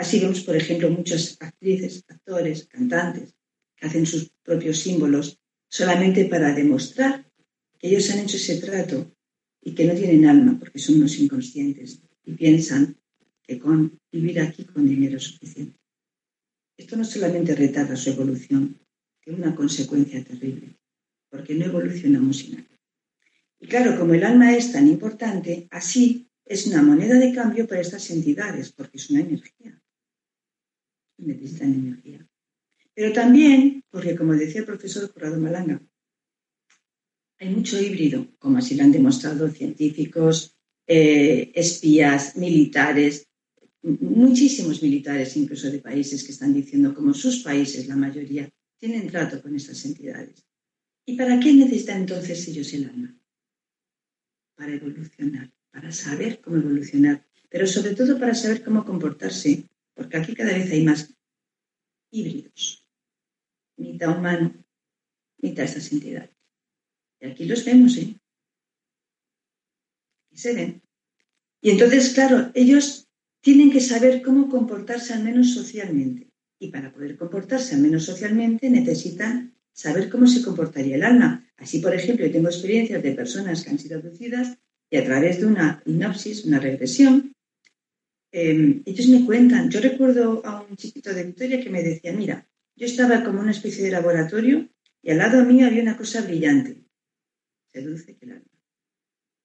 [0.00, 3.34] Así vemos, por ejemplo, muchas actrices, actores, cantantes
[3.76, 7.30] que hacen sus propios símbolos solamente para demostrar
[7.78, 9.14] que ellos han hecho ese trato
[9.60, 12.96] y que no tienen alma porque son unos inconscientes y piensan
[13.42, 15.78] que con vivir aquí con dinero es suficiente.
[16.78, 18.80] Esto no solamente retarda su evolución,
[19.22, 20.78] tiene una consecuencia terrible,
[21.28, 22.78] porque no evolucionamos sin alma.
[23.58, 27.82] Y claro, como el alma es tan importante, así es una moneda de cambio para
[27.82, 29.78] estas entidades, porque es una energía.
[31.20, 32.26] Necesitan energía.
[32.94, 35.80] Pero también, porque como decía el profesor Corrado Malanga,
[37.38, 40.56] hay mucho híbrido, como así lo han demostrado científicos,
[40.86, 43.26] eh, espías, militares,
[43.82, 49.40] muchísimos militares incluso de países que están diciendo como sus países, la mayoría, tienen trato
[49.42, 50.44] con estas entidades.
[51.06, 53.16] ¿Y para qué necesitan entonces ellos el alma?
[54.54, 59.64] Para evolucionar, para saber cómo evolucionar, pero sobre todo para saber cómo comportarse,
[60.00, 61.14] porque aquí cada vez hay más
[62.10, 62.88] híbridos,
[63.76, 64.54] mitad humano,
[65.42, 66.30] mitad estas entidades.
[67.20, 68.18] Y aquí los vemos, ¿eh?
[70.24, 70.82] Aquí se ven.
[71.60, 73.10] Y entonces, claro, ellos
[73.42, 76.30] tienen que saber cómo comportarse al menos socialmente.
[76.58, 81.46] Y para poder comportarse al menos socialmente necesitan saber cómo se comportaría el alma.
[81.58, 84.56] Así, por ejemplo, yo tengo experiencias de personas que han sido abducidas
[84.88, 87.34] y a través de una hipnosis, una regresión,
[88.32, 92.48] em, ellos me cuentan, yo recuerdo a un chiquito de Victoria que me decía, mira,
[92.76, 94.68] yo estaba como una especie de laboratorio
[95.02, 96.80] y al lado mío había una cosa brillante
[97.72, 98.50] seduce que el alma.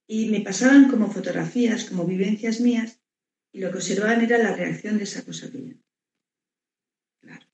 [0.08, 3.00] Y me pasaban como fotografías, como vivencias mías,
[3.52, 5.84] y lo que observaban era la reacción de esa cosa brillante.
[7.21, 7.48] Claro,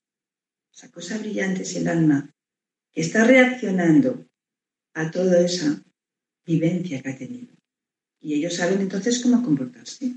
[0.72, 2.34] esa cosa brillante es el alma
[2.90, 4.28] que está reaccionando
[4.94, 5.82] a toda esa
[6.44, 7.54] vivencia que ha tenido.
[8.20, 10.16] Y ellos saben entonces cómo comportarse.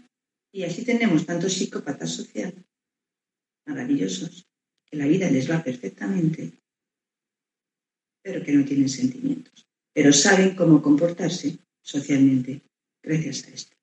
[0.56, 2.64] Y así tenemos tantos psicópatas sociales
[3.68, 4.48] maravillosos,
[4.86, 6.42] que la vida les va perfectamente,
[8.24, 9.66] pero que no tienen sentimientos
[9.96, 12.62] pero saben cómo comportarse socialmente
[13.02, 13.78] gracias a esto.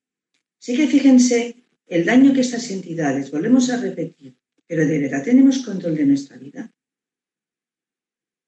[0.61, 5.65] Así que fíjense el daño que estas entidades, volvemos a repetir, pero de verdad tenemos
[5.65, 6.71] control de nuestra vida.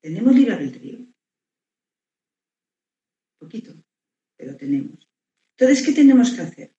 [0.03, 1.07] Tenemos libre albedrío.
[3.39, 3.73] Poquito,
[4.37, 5.09] pero tenemos.
[5.57, 6.74] Entonces, ¿qué tenemos que hacer?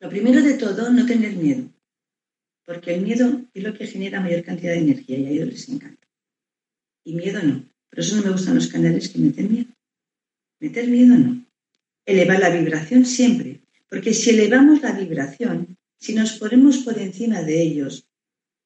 [0.00, 1.70] Lo primero de todo, no tener miedo,
[2.64, 5.68] porque el miedo es lo que genera mayor cantidad de energía y a ellos les
[5.68, 6.06] encanta.
[7.04, 7.64] Y miedo no.
[7.88, 9.70] Por eso no me gustan los canales que meten miedo.
[10.60, 11.46] Meter miedo no.
[12.04, 13.62] Elevar la vibración siempre.
[13.88, 18.06] Porque si elevamos la vibración, si nos ponemos por encima de ellos,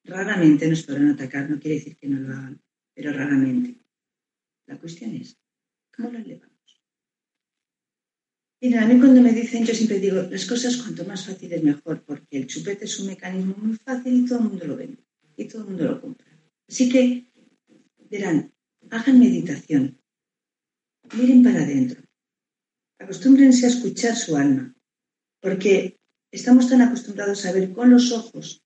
[0.03, 1.49] raramente nos podrán atacar.
[1.49, 2.61] No quiere decir que no lo hagan,
[2.93, 3.79] pero raramente.
[4.65, 5.37] La cuestión es,
[5.95, 6.50] ¿cómo lo elevamos?
[8.63, 11.63] Mira, a mí cuando me dicen, yo siempre digo, las cosas cuanto más fácil es
[11.63, 15.03] mejor, porque el chupete es un mecanismo muy fácil y todo el mundo lo vende
[15.35, 16.27] y todo el mundo lo compra.
[16.69, 17.25] Así que,
[18.07, 18.53] verán,
[18.91, 19.99] hagan meditación,
[21.17, 22.03] miren para adentro,
[22.99, 24.75] acostúmbrense a escuchar su alma,
[25.39, 28.63] porque estamos tan acostumbrados a ver con los ojos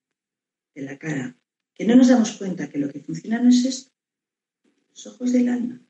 [0.76, 1.40] de la cara
[1.74, 3.92] que no nos damos cuenta que lo que funciona no es esto,
[4.90, 5.82] los ojos del alma,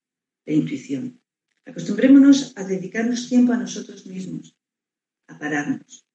[0.45, 1.24] la intuición.
[1.65, 4.55] Acostumbrémonos a dedicarnos tiempo a nosotros mismos,
[5.27, 6.05] a pararnos,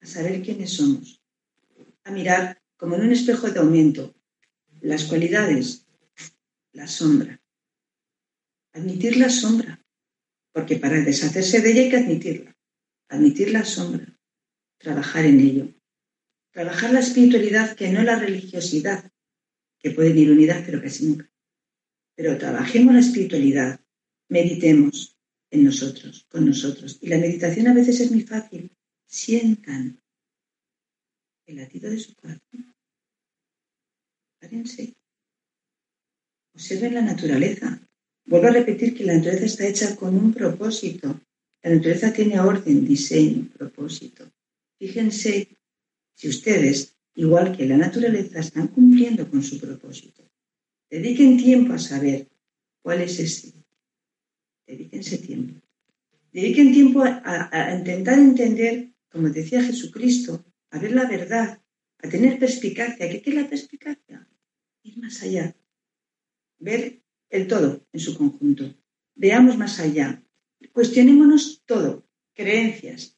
[0.00, 1.20] a saber quiénes somos,
[2.04, 4.14] a mirar como en un espejo de aumento
[4.80, 5.86] las cualidades
[6.76, 7.40] la sombra.
[8.74, 9.82] Admitir la sombra,
[10.52, 12.56] porque para deshacerse de ella hay que admitirla.
[13.08, 14.06] Admitir la sombra,
[14.78, 15.74] trabajar en ello.
[16.50, 19.10] Trabajar la espiritualidad que no la religiosidad,
[19.78, 21.30] que pueden ir unidad, pero casi nunca.
[22.14, 23.80] Pero trabajemos la espiritualidad,
[24.28, 25.16] meditemos
[25.50, 26.98] en nosotros, con nosotros.
[27.00, 28.70] Y la meditación a veces es muy fácil.
[29.06, 30.00] Sientan
[31.46, 32.74] el latido de su corazón.
[34.40, 34.96] Párense
[36.56, 37.78] Observen la naturaleza.
[38.24, 41.20] Vuelvo a repetir que la naturaleza está hecha con un propósito.
[41.62, 44.24] La naturaleza tiene orden, diseño, propósito.
[44.78, 45.48] Fíjense
[46.14, 50.22] si ustedes, igual que la naturaleza, están cumpliendo con su propósito.
[50.88, 52.26] Dediquen tiempo a saber
[52.80, 53.52] cuál es ese.
[54.66, 55.60] Dedíquense tiempo.
[56.32, 61.62] Dediquen tiempo a, intentar entender, como decía Jesucristo, a ver la verdad,
[61.98, 63.08] a tener perspicacia.
[63.08, 64.28] ¿Qué es la perspicacia?
[64.82, 65.56] Ir más allá,
[66.58, 68.74] ver el todo en su conjunto.
[69.14, 70.22] Veamos más allá.
[70.72, 72.06] Cuestionémonos todo.
[72.34, 73.16] Creencias.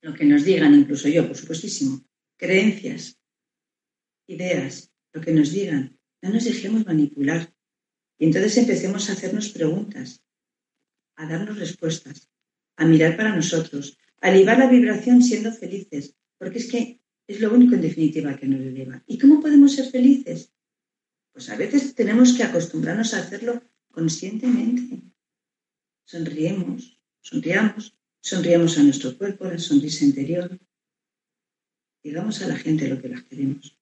[0.00, 2.02] Lo que nos digan, incluso yo, por supuestísimo.
[2.36, 3.18] Creencias.
[4.26, 4.90] Ideas.
[5.12, 5.98] Lo que nos digan.
[6.22, 7.52] No nos dejemos manipular.
[8.18, 10.22] Y entonces empecemos a hacernos preguntas,
[11.20, 12.30] a darnos respuestas,
[12.76, 17.74] a mirar para nosotros, elevar la vibración siendo felices, porque es que es lo único
[17.74, 19.02] en definitiva que nos eleva.
[19.06, 20.52] ¿Y cómo podemos ser felices?
[21.32, 25.02] Pues a veces tenemos que acostumbrarnos a hacerlo conscientemente.
[26.04, 30.58] Sonriemos, sonriamos, sonriamos a nuestro cuerpo, la sonrisa interior.
[32.02, 33.78] Digamos a la gente lo que la queremos.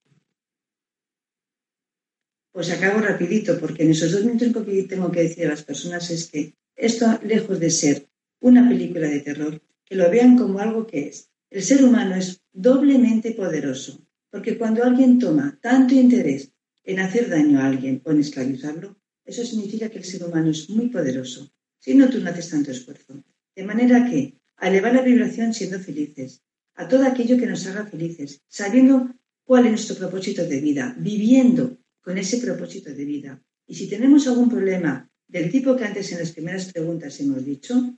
[2.50, 6.10] Pues acabo rapidito, porque en esos dos minutos que tengo que decir a las personas
[6.10, 8.08] es que esto, lejos de ser
[8.40, 11.28] una película de terror, que lo vean como algo que es.
[11.50, 16.52] El ser humano es doblemente poderoso, porque cuando alguien toma tanto interés
[16.84, 20.70] en hacer daño a alguien o en esclavizarlo, eso significa que el ser humano es
[20.70, 21.52] muy poderoso.
[21.80, 23.24] Si no, tú no haces tanto esfuerzo.
[23.56, 26.42] De manera que, a elevar la vibración siendo felices,
[26.74, 29.12] a todo aquello que nos haga felices, sabiendo
[29.42, 33.42] cuál es nuestro propósito de vida, viviendo con ese propósito de vida.
[33.66, 37.94] Y si tenemos algún problema del tipo que antes en las primeras preguntas hemos dicho,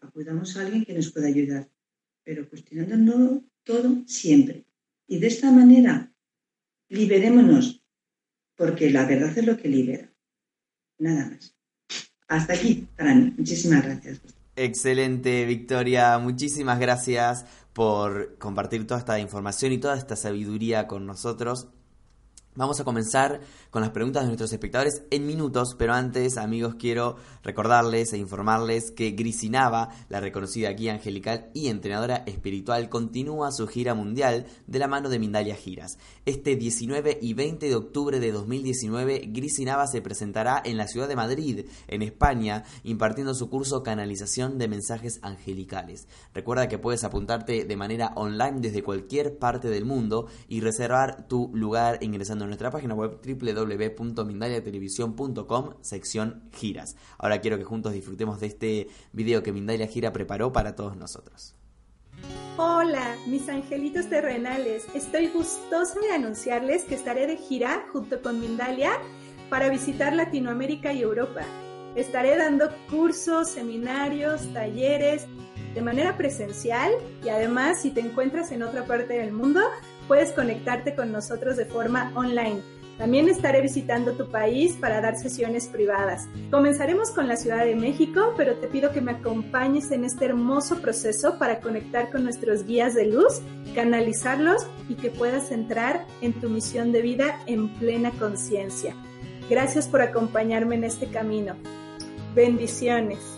[0.00, 1.68] acudamos a alguien que nos pueda ayudar,
[2.22, 4.64] pero cuestionándonos todo siempre.
[5.06, 6.12] Y de esta manera,
[6.88, 7.82] liberémonos,
[8.56, 10.12] porque la verdad es lo que libera.
[10.98, 11.54] Nada más.
[12.28, 13.34] Hasta aquí, para mí.
[13.36, 14.20] Muchísimas gracias.
[14.54, 16.18] Excelente, Victoria.
[16.18, 21.68] Muchísimas gracias por compartir toda esta información y toda esta sabiduría con nosotros.
[22.58, 23.40] Vamos a comenzar
[23.70, 28.90] con las preguntas de nuestros espectadores en minutos, pero antes, amigos, quiero recordarles e informarles
[28.90, 34.88] que Grisinava, la reconocida guía angelical y entrenadora espiritual, continúa su gira mundial de la
[34.88, 35.98] mano de Mindalia Giras.
[36.26, 41.14] Este 19 y 20 de octubre de 2019, Grisinava se presentará en la ciudad de
[41.14, 46.08] Madrid, en España, impartiendo su curso Canalización de Mensajes Angelicales.
[46.34, 51.52] Recuerda que puedes apuntarte de manera online desde cualquier parte del mundo y reservar tu
[51.54, 56.96] lugar ingresando nuestra página web www.mindaliatelevisión.com, sección giras.
[57.18, 61.54] Ahora quiero que juntos disfrutemos de este video que Mindalia Gira preparó para todos nosotros.
[62.56, 64.84] Hola, mis angelitos terrenales.
[64.94, 68.90] Estoy gustosa de anunciarles que estaré de gira junto con Mindalia
[69.48, 71.42] para visitar Latinoamérica y Europa.
[71.94, 75.28] Estaré dando cursos, seminarios, talleres
[75.74, 76.92] de manera presencial
[77.24, 79.60] y además si te encuentras en otra parte del mundo,
[80.08, 82.62] puedes conectarte con nosotros de forma online.
[82.98, 86.26] También estaré visitando tu país para dar sesiones privadas.
[86.50, 90.82] Comenzaremos con la Ciudad de México, pero te pido que me acompañes en este hermoso
[90.82, 93.40] proceso para conectar con nuestros guías de luz,
[93.76, 98.96] canalizarlos y que puedas entrar en tu misión de vida en plena conciencia.
[99.48, 101.54] Gracias por acompañarme en este camino.
[102.34, 103.37] Bendiciones.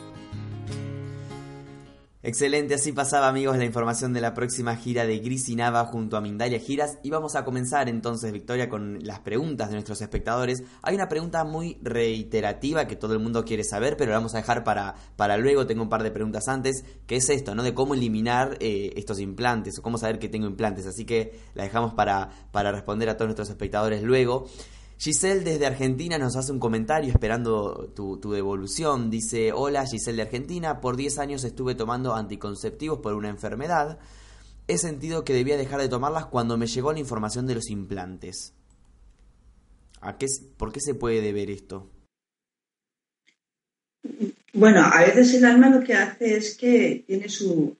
[2.22, 6.18] Excelente, así pasaba amigos la información de la próxima gira de Gris y Nava junto
[6.18, 10.62] a Mindalia Giras y vamos a comenzar entonces Victoria con las preguntas de nuestros espectadores.
[10.83, 14.37] Hay una pregunta muy reiterativa que todo el mundo quiere saber pero la vamos a
[14.37, 17.62] dejar para, para luego, tengo un par de preguntas antes, que es esto, ¿no?
[17.62, 21.62] De cómo eliminar eh, estos implantes o cómo saber que tengo implantes, así que la
[21.62, 24.46] dejamos para, para responder a todos nuestros espectadores luego.
[25.01, 29.09] Giselle desde Argentina nos hace un comentario esperando tu, devolución.
[29.09, 33.99] Dice, hola Giselle de Argentina, por 10 años estuve tomando anticonceptivos por una enfermedad.
[34.69, 38.53] He sentido que debía dejar de tomarlas cuando me llegó la información de los implantes.
[40.03, 40.27] ¿A qué,
[40.59, 41.91] ¿Por qué se puede deber esto?
[44.53, 47.75] Bueno, a veces el alma lo que hace es que tiene su...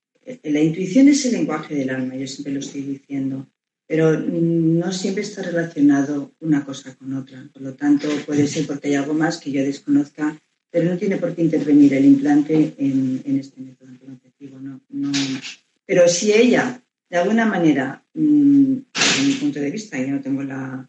[0.45, 3.47] La intuición es el lenguaje del alma, yo siempre lo estoy diciendo
[3.90, 7.50] pero no siempre está relacionado una cosa con otra.
[7.53, 11.16] Por lo tanto, puede ser porque hay algo más que yo desconozca, pero no tiene
[11.16, 14.61] por qué intervenir el implante en, este método anticonceptivo.
[14.61, 14.81] No,
[15.84, 16.80] Pero si ella,
[17.11, 20.88] de alguna manera, mm, desde mi punto de vista, yo no tengo la,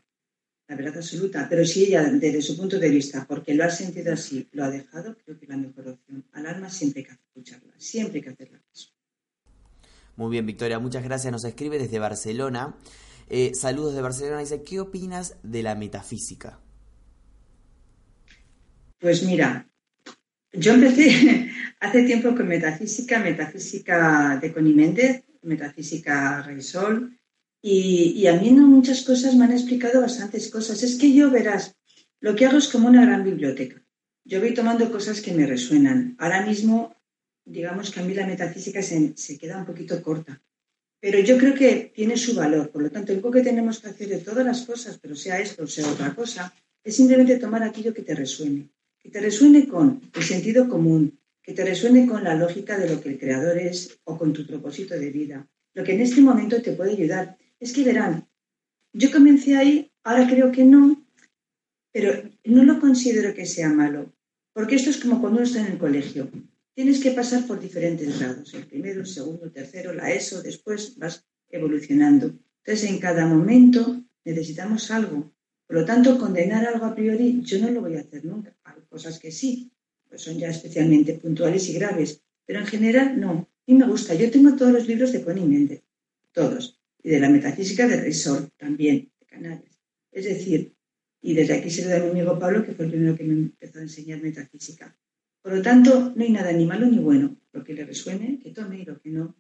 [0.68, 4.48] verdad absoluta, pero si ella, desde su punto de vista, porque lo ha sentido así,
[4.52, 6.24] lo ha dejado, creo que la mejor opción.
[6.34, 8.62] Al alma siempre hay que escucharla, siempre hay que hacerla.
[10.16, 11.32] Muy bien, Victoria, muchas gracias.
[11.32, 12.76] Nos escribe desde Barcelona.
[13.30, 14.40] Eh, saludos de Barcelona.
[14.40, 16.60] Dice, ¿qué opinas de la metafísica?
[19.00, 19.68] Pues mira,
[20.52, 21.50] yo empecé
[21.80, 27.18] hace tiempo con metafísica, metafísica de Coniméndez, metafísica Rey Sol,
[27.64, 30.82] y, y, a mí no muchas cosas me han explicado bastantes cosas.
[30.82, 31.76] Es que yo verás,
[32.20, 33.82] lo que hago es como una gran biblioteca.
[34.26, 36.16] Yo voy tomando cosas que me resuenan.
[36.20, 36.96] Ahora mismo
[37.46, 40.42] digamos que a mí la metafísica se, queda un poquito corta.
[41.00, 42.70] Pero yo creo que tiene su valor.
[42.70, 45.64] Por lo tanto, lo que tenemos que hacer de todas las cosas, pero sea esto
[45.64, 48.70] o sea otra cosa, es simplemente tomar aquello que te resuene.
[49.00, 53.02] Que te resuene con el sentido común, que te resuene con la lógica de lo
[53.02, 55.48] que el creador es o con tu propósito de vida.
[55.74, 57.38] Lo que en este momento te puede ayudar.
[57.60, 58.28] Es que verán,
[58.94, 61.04] yo comencé ahí, ahora creo que no,
[61.92, 64.14] pero no lo considero que sea malo.
[64.54, 66.30] Porque esto es como cuando uno está en el colegio
[66.82, 70.98] tienes que pasar por diferentes grados, el primero, el segundo, el tercero, la ESO, después
[70.98, 72.34] vas evolucionando.
[72.64, 75.32] Entonces, en cada momento necesitamos algo.
[75.68, 78.58] Por lo tanto, condenar algo a priori, yo no lo voy a hacer nunca.
[78.64, 79.72] Hay cosas que sí,
[80.10, 83.48] pues son ya especialmente puntuales y graves, pero en general no.
[83.68, 84.16] Y me gusta.
[84.16, 85.84] Yo tengo todos los libros de Connie Méndez,
[86.32, 86.82] todos.
[87.04, 89.80] Y de la metafísica de Resort también, de Canales.
[90.12, 90.74] Es decir,
[91.22, 93.24] y desde aquí se lo da a mi amigo Pablo, que fue el primero que
[93.24, 94.98] me empezó a enseñar metafísica.
[95.42, 97.36] Por lo tanto, no hay nada ni malo ni bueno.
[97.52, 99.36] Lo que le resuene, que tome y lo que no,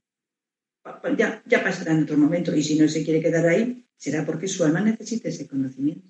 [1.17, 2.55] ya, ya pasará en otro momento.
[2.55, 6.09] Y si no se quiere quedar ahí, será porque su alma necesita ese conocimiento.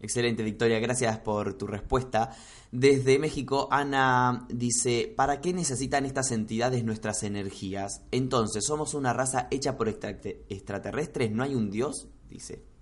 [0.00, 0.80] Excelente, Victoria.
[0.80, 2.36] Gracias por tu respuesta.
[2.70, 8.02] Desde México, Ana dice, ¿para qué necesitan estas entidades nuestras energías?
[8.10, 11.30] Entonces, ¿somos una raza hecha por extraterrestres?
[11.30, 12.08] ¿No hay un Dios?
[12.28, 12.73] Dice.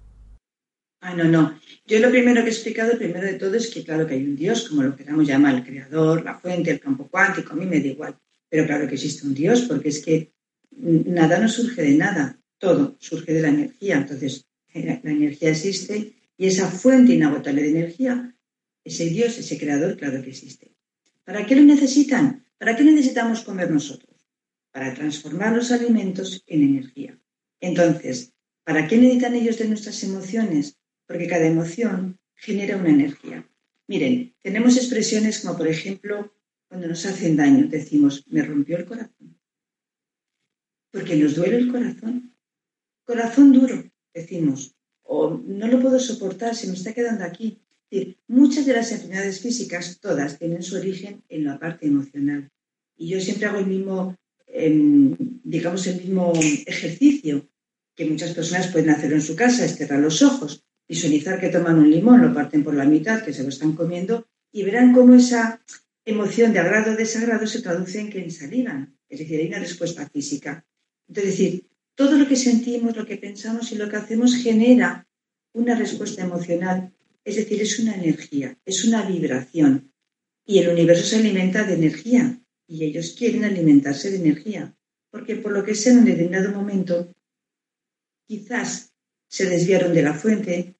[1.05, 1.59] Ah, no, no.
[1.85, 4.37] Yo lo primero que he explicado, primero de todo, es que claro que hay un
[4.37, 7.81] Dios, como lo queramos llamar, el creador, la fuente, el campo cuántico, a mí me
[7.81, 8.17] da igual.
[8.49, 10.33] Pero claro que existe un Dios, porque es que
[10.71, 13.97] nada no surge de nada, todo surge de la energía.
[13.97, 18.37] Entonces, la energía existe y esa fuente inagotable de energía,
[18.85, 20.71] ese Dios, ese creador, claro que existe.
[21.25, 22.47] ¿Para qué lo necesitan?
[22.59, 24.25] ¿Para qué necesitamos comer nosotros?
[24.71, 27.19] Para transformar los alimentos en energía.
[27.59, 28.33] Entonces,
[28.63, 30.77] ¿para qué necesitan ellos de nuestras emociones?
[31.13, 33.47] Porque cada emoción genera una energía.
[33.87, 36.35] Miren, tenemos expresiones como, por ejemplo,
[36.67, 39.39] cuando nos hacen daño, decimos, me rompió el corazón.
[40.91, 42.35] Porque nos duele el corazón.
[43.05, 47.61] Corazón duro, decimos, o no lo puedo soportar, se me está quedando aquí.
[48.27, 52.51] muchas de las enfermedades físicas, todas, tienen su origen en la parte emocional.
[52.97, 56.33] Y yo siempre hago el mismo, em, digamos, el mismo
[56.67, 57.47] ejercicio
[57.95, 61.79] que muchas personas pueden hacer en su casa, es cerrar los ojos, visualizar que toman
[61.79, 65.15] un limón, lo parten por la mitad, que se lo están comiendo, y verán cómo
[65.15, 65.65] esa
[66.05, 68.81] emoción de agrado o desagrado se traduce en que ensalivan.
[69.09, 70.67] Es decir, hay una respuesta física.
[71.09, 71.53] Entonces, decir,
[71.95, 75.09] todo lo que sentimos, lo que pensamos y lo que hacemos genera
[75.55, 76.93] una respuesta emocional,
[77.25, 79.95] es decir, es una energía, es una vibración.
[80.45, 84.77] Y el universo se alimenta de energía y ellos quieren alimentarse de energía,
[85.11, 87.15] porque por lo que sea en un determinado momento,
[88.27, 88.93] quizás
[89.33, 90.77] se desviaron de la fuente.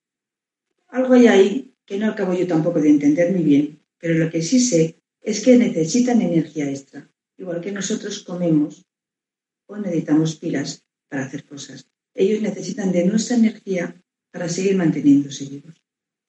[0.93, 4.43] Algo hay ahí que no acabo yo tampoco de entender muy bien, pero lo que
[4.43, 8.85] sí sé es que necesitan energía extra, igual que nosotros comemos
[9.67, 11.87] o necesitamos pilas para hacer cosas.
[12.13, 13.97] Ellos necesitan de nuestra energía
[14.31, 15.83] para seguir manteniéndose vivos.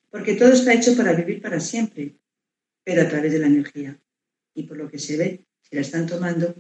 [0.10, 2.16] Porque todo está hecho para vivir para siempre,
[2.86, 4.00] pero a través de la energía.
[4.56, 6.56] Y por lo que se ve, si la están tomando,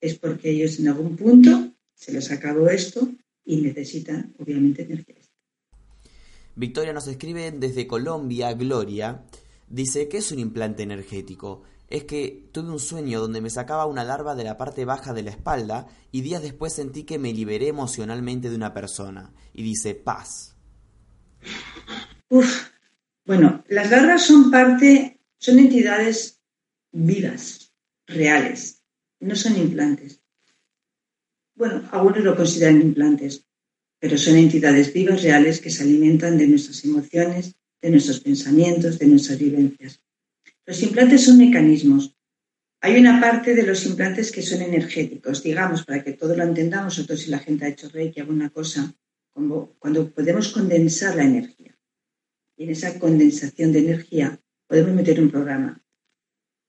[0.00, 3.12] es porque ellos en algún punto se les acabó esto
[3.44, 5.27] y necesitan, obviamente, energía.
[6.58, 9.24] Victoria nos escribe desde Colombia, Gloria.
[9.68, 11.62] Dice, ¿qué es un implante energético?
[11.88, 15.22] es que tuve un sueño donde me sacaba una larva de la parte baja de
[15.22, 19.32] la espalda y días después sentí que me liberé emocionalmente de una persona.
[19.54, 20.54] Y dice, paz.
[22.28, 22.68] Uf,
[23.24, 26.42] bueno, las larvas son parte, son entidades
[26.92, 27.72] vivas,
[28.06, 28.82] reales,
[29.20, 30.22] no son implantes.
[31.54, 33.47] Bueno, algunos lo consideran implantes,
[33.98, 39.06] pero son entidades vivas, reales, que se alimentan de nuestras emociones, de nuestros pensamientos, de
[39.06, 40.00] nuestras vivencias.
[40.66, 42.14] Los implantes son mecanismos.
[42.80, 46.96] Hay una parte de los implantes que son energéticos, digamos, para que todo lo entendamos,
[46.96, 48.94] nosotros si la gente ha hecho reiki, alguna cosa,
[49.32, 51.76] como cuando podemos condensar la energía.
[52.56, 55.82] Y en esa condensación de energía podemos meter un programa.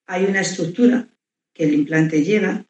[0.07, 1.07] Hay una estructura
[1.53, 2.65] que el implante lleva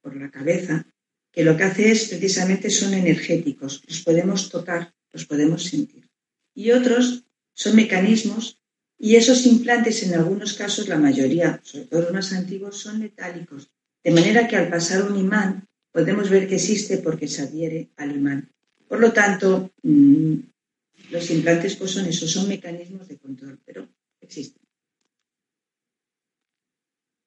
[0.00, 0.86] por la cabeza,
[1.34, 6.08] que lo que hace es precisamente son energéticos, los podemos tocar, los podemos sentir.
[6.54, 8.60] Y otros son mecanismos
[8.98, 13.68] y esos implantes, en algunos casos, la mayoría, sobre todo los más antiguos, son metálicos.
[14.04, 18.14] De manera que al pasar un imán podemos ver que existe porque se adhiere al
[18.14, 18.48] imán.
[18.86, 20.34] Por lo tanto, mm,
[21.10, 23.88] los implantes pues son esos, son mecanismos de control, pero
[24.20, 24.62] existen.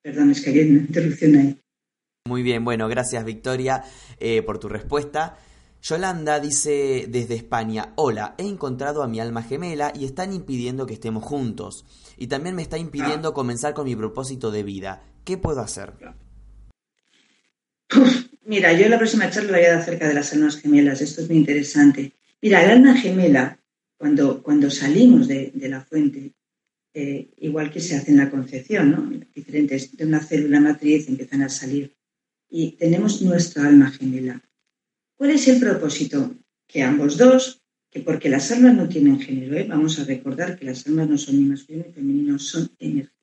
[0.01, 1.57] Perdón, es que hay una interrupción ahí.
[2.27, 3.83] Muy bien, bueno, gracias Victoria
[4.19, 5.37] eh, por tu respuesta.
[5.81, 10.93] Yolanda dice desde España, hola, he encontrado a mi alma gemela y están impidiendo que
[10.93, 11.85] estemos juntos.
[12.17, 15.03] Y también me está impidiendo comenzar con mi propósito de vida.
[15.23, 15.93] ¿Qué puedo hacer?
[18.45, 20.99] mira, yo la próxima charla la voy a dar acerca de las almas gemelas.
[20.99, 22.11] Esto es muy interesante.
[22.41, 23.59] Mira, el alma gemela,
[23.97, 26.33] cuando, cuando salimos de, la fuente,
[26.93, 29.25] eh, igual que se hace en la concepción, ¿no?
[29.33, 31.96] Diferentes de una célula matriz empiezan a salir.
[32.49, 34.41] Y tenemos nuestra alma gemela.
[35.15, 36.35] ¿Cuál es el propósito?
[36.67, 39.65] Que ambos dos, que porque las almas no tienen género, ¿eh?
[39.67, 43.13] vamos a recordar que las almas no son ni masculino ni femenino, son energías.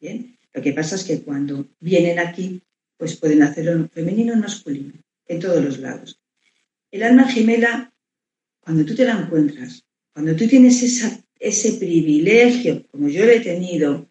[0.00, 0.38] ¿Bien?
[0.52, 2.62] Lo que pasa es que cuando vienen aquí,
[2.96, 4.94] pues pueden hacerlo femenino o masculino,
[5.26, 6.20] en todos los lados.
[6.90, 7.92] El alma gemela,
[8.60, 10.82] cuando tú te la encuentras, cuando tú tienes
[11.38, 14.10] ese privilegio, como yo lo he tenido,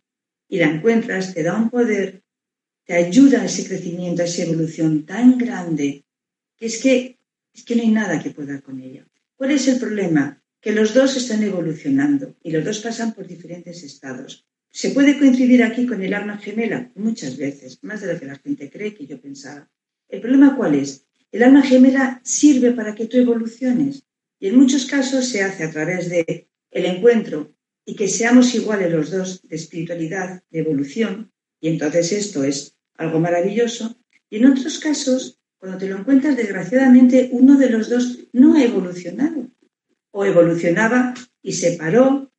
[0.49, 2.20] y la encuentras, te da un poder,
[2.91, 6.03] te ayuda a ese crecimiento, a esa evolución tan grande,
[6.57, 7.19] que es que,
[7.53, 9.07] es que no hay nada que pueda con ella.
[9.37, 10.43] ¿Cuál es el problema?
[10.59, 14.45] Que los dos están evolucionando y los dos pasan por diferentes estados.
[14.69, 16.91] ¿Se puede coincidir aquí con el alma gemela?
[16.95, 19.71] Muchas veces, más de lo que la gente cree que yo pensaba.
[20.09, 21.05] ¿El problema cuál es?
[21.31, 24.03] El alma gemela sirve para que tú evoluciones
[24.37, 28.91] y en muchos casos se hace a través de el encuentro y que seamos iguales
[28.91, 31.31] los dos de espiritualidad, de evolución,
[31.61, 33.97] y entonces esto es algo maravilloso.
[34.29, 38.63] Y en otros casos, cuando te lo encuentras, desgraciadamente, uno de los dos no ha
[38.63, 39.47] evolucionado.
[40.11, 42.31] O evolucionaba y se paró,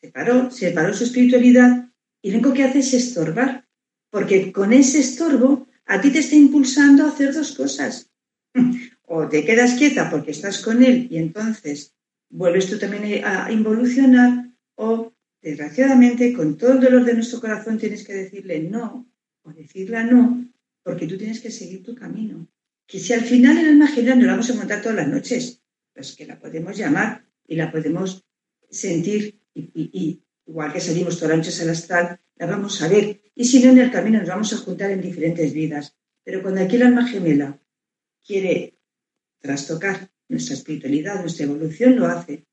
[0.00, 1.88] se paró, se paró su espiritualidad,
[2.22, 3.66] y lo único que hace es estorbar.
[4.10, 8.10] Porque con ese estorbo, a ti te está impulsando a hacer dos cosas.
[9.08, 11.94] O te quedas quieta porque estás con él y entonces
[12.28, 18.04] vuelves tú también a involucionar o, desgraciadamente, con todo el dolor de nuestro corazón tienes
[18.04, 19.06] que decirle no
[19.46, 20.44] o decirla no,
[20.82, 22.48] porque tú tienes que seguir tu camino.
[22.86, 25.62] Que si al final en alma gemela no la vamos a montar todas las noches,
[25.94, 28.24] pues que la podemos llamar y la podemos
[28.70, 33.20] sentir y, igual que salimos todas las noches al astral, la vamos a ver.
[33.34, 35.96] Y si no, en el camino nos vamos a juntar en diferentes vidas.
[36.22, 37.58] Pero cuando aquí el alma gemela
[38.24, 38.78] quiere
[39.40, 42.44] trastocar nuestra espiritualidad, nuestra evolución lo hace.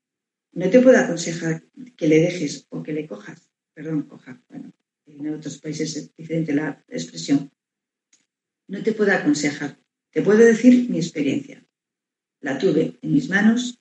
[0.52, 1.64] No te puedo aconsejar
[1.96, 4.72] que le dejes o que le cojas, perdón, coja, bueno,
[5.06, 7.50] en otros países es diferente la expresión.
[8.68, 9.78] No te puedo aconsejar,
[10.10, 11.64] te puedo decir mi experiencia.
[12.40, 13.78] La tuve en mis manos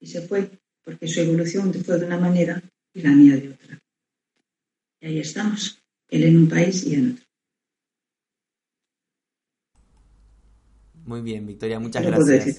[0.00, 0.50] y se fue
[0.82, 2.62] porque su evolución fue de una manera
[2.92, 3.78] y la mía de otra.
[5.00, 7.24] Y ahí estamos, él en un país y en otro.
[11.04, 12.58] Muy bien, Victoria, muchas gracias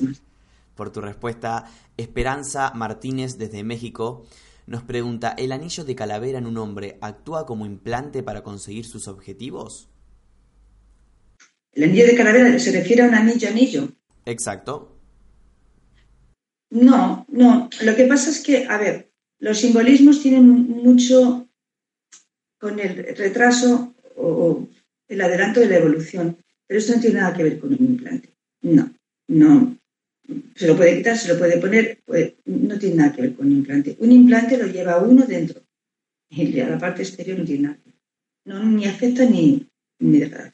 [0.75, 1.69] por tu respuesta.
[1.97, 4.25] Esperanza Martínez desde México
[4.65, 9.07] nos pregunta, ¿el anillo de calavera en un hombre actúa como implante para conseguir sus
[9.07, 9.89] objetivos?
[11.73, 13.89] ¿El anillo de calavera se refiere a un anillo anillo?
[14.25, 14.97] Exacto.
[16.69, 17.69] No, no.
[17.81, 21.47] Lo que pasa es que, a ver, los simbolismos tienen mucho
[22.57, 24.67] con el retraso o
[25.07, 28.29] el adelanto de la evolución, pero esto no tiene nada que ver con un implante.
[28.61, 28.91] No,
[29.27, 29.77] no.
[30.55, 33.47] Se lo puede quitar, se lo puede poner, pues, no tiene nada que ver con
[33.47, 33.97] un implante.
[33.99, 35.61] Un implante lo lleva uno dentro
[36.29, 37.79] y la parte exterior no tiene nada.
[38.45, 39.67] No, ni afecta ni,
[39.99, 40.53] ni degrada.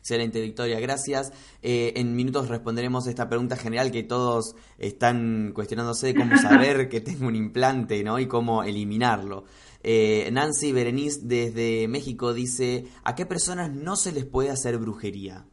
[0.00, 1.30] Excelente, Victoria, gracias.
[1.62, 7.00] Eh, en minutos responderemos esta pregunta general que todos están cuestionándose de cómo saber que
[7.00, 8.18] tengo un implante ¿no?
[8.18, 9.44] y cómo eliminarlo.
[9.82, 15.46] Eh, Nancy Berenice desde México dice, ¿a qué personas no se les puede hacer brujería?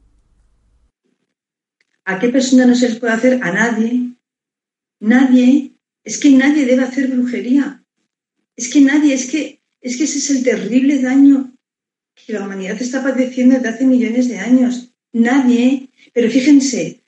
[2.09, 3.43] ¿A qué persona no se les puede hacer?
[3.43, 4.13] A nadie.
[5.01, 5.73] Nadie.
[6.05, 7.83] Es que nadie debe hacer brujería.
[8.55, 11.53] Es que nadie, es que, es que ese es el terrible daño
[12.15, 14.93] que la humanidad está padeciendo desde hace millones de años.
[15.11, 15.89] Nadie.
[16.13, 17.03] Pero fíjense,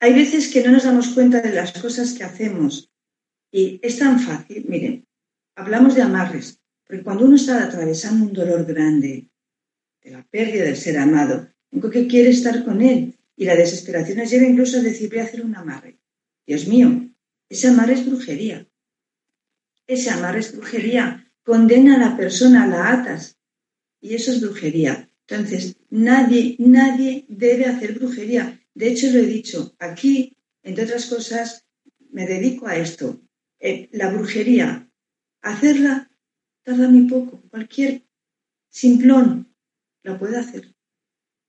[0.00, 2.90] hay veces que no nos damos cuenta de las cosas que hacemos.
[3.52, 4.64] Y es tan fácil.
[4.68, 5.06] Miren,
[5.54, 9.28] hablamos de amarres, porque cuando uno está atravesando un dolor grande,
[10.02, 11.46] de la pérdida del ser amado,
[11.92, 15.24] que quiere estar con él, y la desesperación nos lleva incluso a decir, voy a
[15.24, 15.98] hacer un amarre.
[16.46, 17.08] Dios mío,
[17.48, 18.68] ese amarre es brujería.
[19.86, 21.32] Ese amarre es brujería.
[21.42, 23.38] Condena a la persona, la atas.
[23.98, 25.08] Y eso es brujería.
[25.26, 28.60] Entonces, nadie, nadie debe hacer brujería.
[28.74, 31.64] De hecho, lo he dicho, aquí, entre otras cosas,
[32.10, 33.22] me dedico a esto.
[33.58, 34.86] Eh, la brujería,
[35.40, 36.10] hacerla
[36.62, 37.40] tarda muy poco.
[37.48, 38.02] Cualquier
[38.68, 39.56] simplón
[40.02, 40.74] la puede hacer.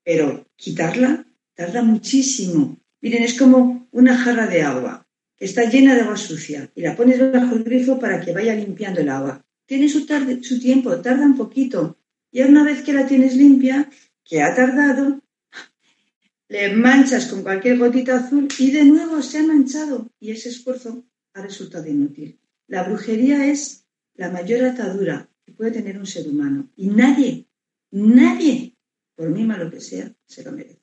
[0.05, 1.25] Pero quitarla
[1.55, 2.79] tarda muchísimo.
[3.01, 6.95] Miren, es como una jarra de agua que está llena de agua sucia y la
[6.95, 9.43] pones bajo el grifo para que vaya limpiando el agua.
[9.65, 11.97] Tiene su, tiempo, tarda un poquito.
[12.31, 13.89] Y una vez que la tienes limpia,
[14.23, 15.21] que ha tardado,
[16.47, 21.05] le manchas con cualquier gotita azul y de nuevo se ha manchado y ese esfuerzo
[21.33, 22.39] ha resultado inútil.
[22.67, 23.85] La brujería es
[24.15, 27.47] la mayor atadura que puede tener un ser humano y nadie,
[27.91, 28.75] nadie,
[29.15, 30.80] por mí malo que sea, se lo merece.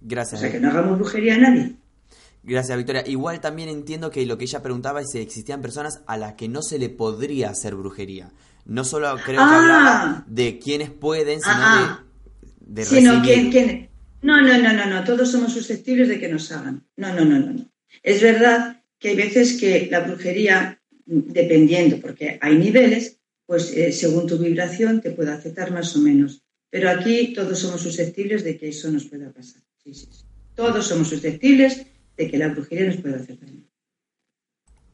[0.00, 0.40] Gracias.
[0.40, 1.76] O sea, que no hagamos brujería a nadie.
[2.42, 3.04] Gracias, Victoria.
[3.06, 6.48] Igual también entiendo que lo que ella preguntaba es si existían personas a las que
[6.48, 8.30] no se le podría hacer brujería.
[8.64, 9.58] No solo creo que ah.
[9.58, 12.04] hablaba de quienes pueden, sino ah,
[12.60, 13.90] de, de sino que,
[14.22, 15.04] No, no, no, no, no.
[15.04, 16.86] Todos somos susceptibles de que nos hagan.
[16.96, 17.70] No, no, no, no, no.
[18.02, 24.26] Es verdad que hay veces que la brujería dependiendo, porque hay niveles, pues eh, según
[24.26, 26.42] tu vibración te puede afectar más o menos.
[26.70, 29.62] Pero aquí todos somos susceptibles de que eso nos pueda pasar.
[30.54, 31.86] Todos somos susceptibles
[32.16, 33.64] de que la brujería nos pueda hacer daño.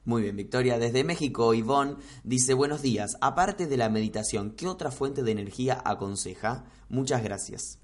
[0.05, 0.78] Muy bien, Victoria.
[0.78, 3.16] Desde México, Ivonne dice, buenos días.
[3.22, 6.66] Aparte de la meditación, ¿qué otra fuente de energía aconseja?
[6.90, 7.80] Muchas gracias.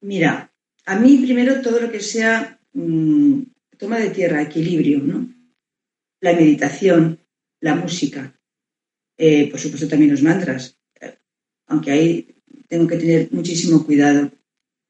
[0.00, 0.52] Mira,
[0.84, 3.42] a mí primero todo lo que sea mm,
[3.78, 5.32] toma de tierra, equilibrio, ¿no?
[6.20, 7.20] La meditación,
[7.60, 8.38] la música,
[9.16, 10.78] eh, por supuesto también los mantras,
[11.66, 12.33] aunque ahí
[12.74, 14.32] tengo que tener muchísimo cuidado.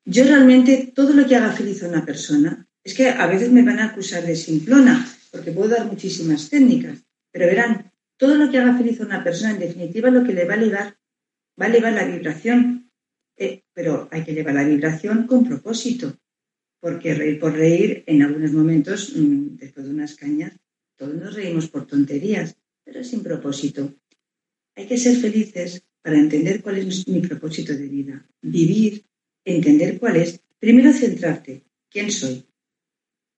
[0.06, 3.62] Yo realmente todo lo que haga feliz a una persona, es que a veces me
[3.62, 8.56] van a acusar de simplona, porque puedo dar muchísimas técnicas, pero verán, todo lo que
[8.56, 10.96] haga feliz a una persona, en definitiva, lo que le va a elevar,
[11.60, 12.90] va a elevar la vibración,
[13.36, 16.16] eh, pero hay que llevar la vibración con propósito,
[16.80, 20.52] porque reír por reír, en algunos momentos, mm, después de unas cañas,
[20.96, 23.92] todos nos reímos por tonterías, pero sin propósito.
[24.74, 28.26] Hay que ser felices para entender cuál es mi propósito de vida.
[28.42, 29.06] Vivir,
[29.42, 30.38] entender cuál es.
[30.58, 31.62] Primero centrarte.
[31.88, 32.44] ¿Quién soy?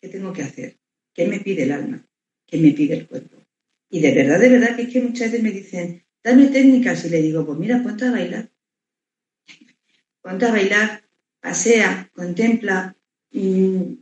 [0.00, 0.76] ¿Qué tengo que hacer?
[1.14, 2.04] ¿Qué me pide el alma?
[2.44, 3.36] ¿Qué me pide el cuerpo?
[3.88, 7.10] Y de verdad, de verdad que es que muchas veces me dicen, dame técnicas y
[7.10, 8.50] le digo, pues mira, ponte a bailar.
[10.20, 11.04] Ponte a bailar,
[11.38, 12.96] pasea, contempla,
[13.30, 13.92] mm,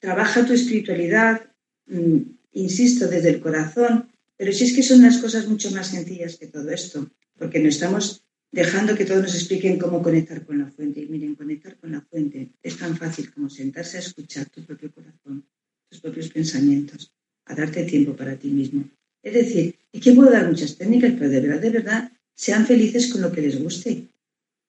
[0.00, 1.50] trabaja tu espiritualidad,
[1.86, 2.18] mm,
[2.52, 6.48] insisto, desde el corazón, pero si es que son unas cosas mucho más sencillas que
[6.48, 7.10] todo esto
[7.42, 8.22] porque no estamos
[8.52, 11.00] dejando que todos nos expliquen cómo conectar con la fuente.
[11.00, 14.92] Y miren, conectar con la fuente es tan fácil como sentarse a escuchar tu propio
[14.92, 15.44] corazón,
[15.90, 17.12] tus propios pensamientos,
[17.46, 18.88] a darte tiempo para ti mismo.
[19.20, 23.10] Es decir, y que puedo dar muchas técnicas, pero de verdad, de verdad, sean felices
[23.10, 24.06] con lo que les guste,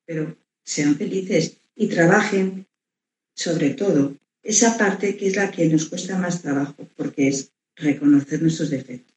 [0.03, 2.65] pero sean felices y trabajen
[3.36, 8.41] sobre todo esa parte que es la que nos cuesta más trabajo, porque es reconocer
[8.41, 9.12] nuestros defectos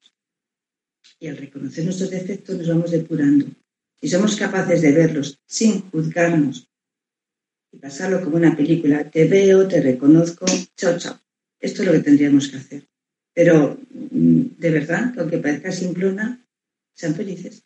[1.18, 3.46] y al reconocer nuestros defectos nos vamos depurando.
[4.00, 6.68] Si somos capaces de verlos sin juzgarnos
[7.72, 10.46] y pasarlo como una película, te veo, te reconozco,
[10.76, 11.18] chao, chao.
[11.58, 12.88] Esto es lo que tendríamos que hacer.
[13.32, 16.44] Pero mm, de verdad, aunque parezca simplona,
[16.94, 17.64] sean felices.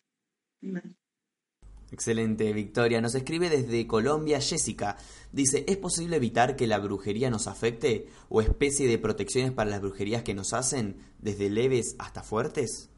[1.91, 3.01] Excelente, Victoria.
[3.01, 4.97] Nos escribe desde Colombia Jessica.
[5.33, 9.81] Dice, ¿es posible evitar que la brujería nos afecte o especie de protecciones para las
[9.81, 12.90] brujerías que nos hacen, desde leves hasta fuertes?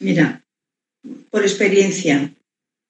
[0.00, 0.42] Mira,
[1.30, 2.34] por experiencia,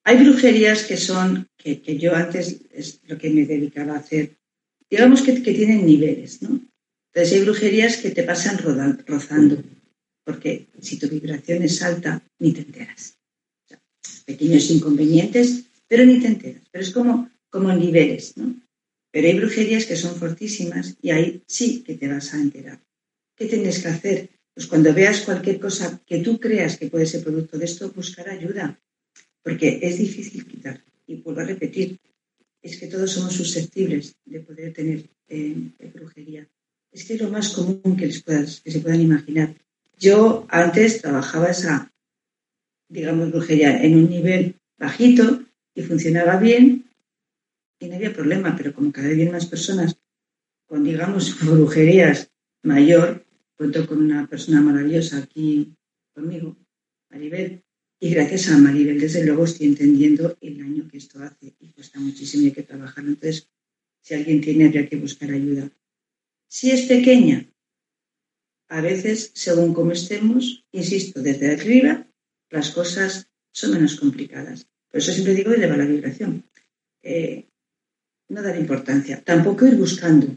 [0.04, 4.36] hay brujerías que son, que, yo antes es lo que me dedicaba a hacer,
[4.88, 6.60] digamos que, tienen niveles, ¿no?
[7.12, 8.58] Entonces hay brujerías que te pasan
[9.06, 9.62] rozando,
[10.24, 13.16] porque si tu vibración es alta, ni te enteras.
[14.24, 16.62] pequeños inconvenientes, pero ni te enteras.
[16.70, 18.54] Pero es como, como niveles, ¿no?
[19.10, 22.78] Pero hay brujerías que son fortísimas y ahí sí que te vas a enterar.
[23.34, 24.30] ¿Qué tienes que hacer?
[24.60, 28.28] Pues cuando veas cualquier cosa que tú creas que puede ser producto de esto, buscar
[28.28, 28.78] ayuda,
[29.42, 30.84] porque es difícil quitar.
[31.06, 31.98] Y vuelvo a repetir,
[32.60, 35.56] es que todos somos susceptibles de poder tener eh,
[35.94, 36.46] brujería.
[36.92, 39.54] Es que es lo más común que, les puedas, que se puedan imaginar.
[39.98, 41.90] Yo antes trabajaba esa,
[42.86, 45.42] digamos, brujería en un nivel bajito
[45.74, 46.84] y funcionaba bien
[47.78, 49.96] y no había problema, pero como cada vez más personas
[50.66, 52.30] con, digamos, brujerías
[52.62, 53.24] mayor,
[53.60, 55.76] cuento con una persona maravillosa aquí
[56.14, 56.56] conmigo,
[57.10, 57.62] Maribel,
[58.00, 62.00] y gracias a Maribel, desde luego, estoy entendiendo el daño que esto hace y cuesta
[62.00, 63.10] muchísimo y hay que trabajarlo.
[63.10, 63.50] Entonces,
[64.00, 65.70] si alguien tiene, habría que buscar ayuda.
[66.48, 67.52] Si es pequeña,
[68.68, 72.10] a veces, según como estemos, insisto, desde arriba,
[72.48, 74.68] las cosas son menos complicadas.
[74.88, 76.48] Por eso siempre digo elevar la vibración.
[77.02, 77.46] Eh,
[78.30, 79.22] no dar importancia.
[79.22, 80.34] Tampoco ir buscando.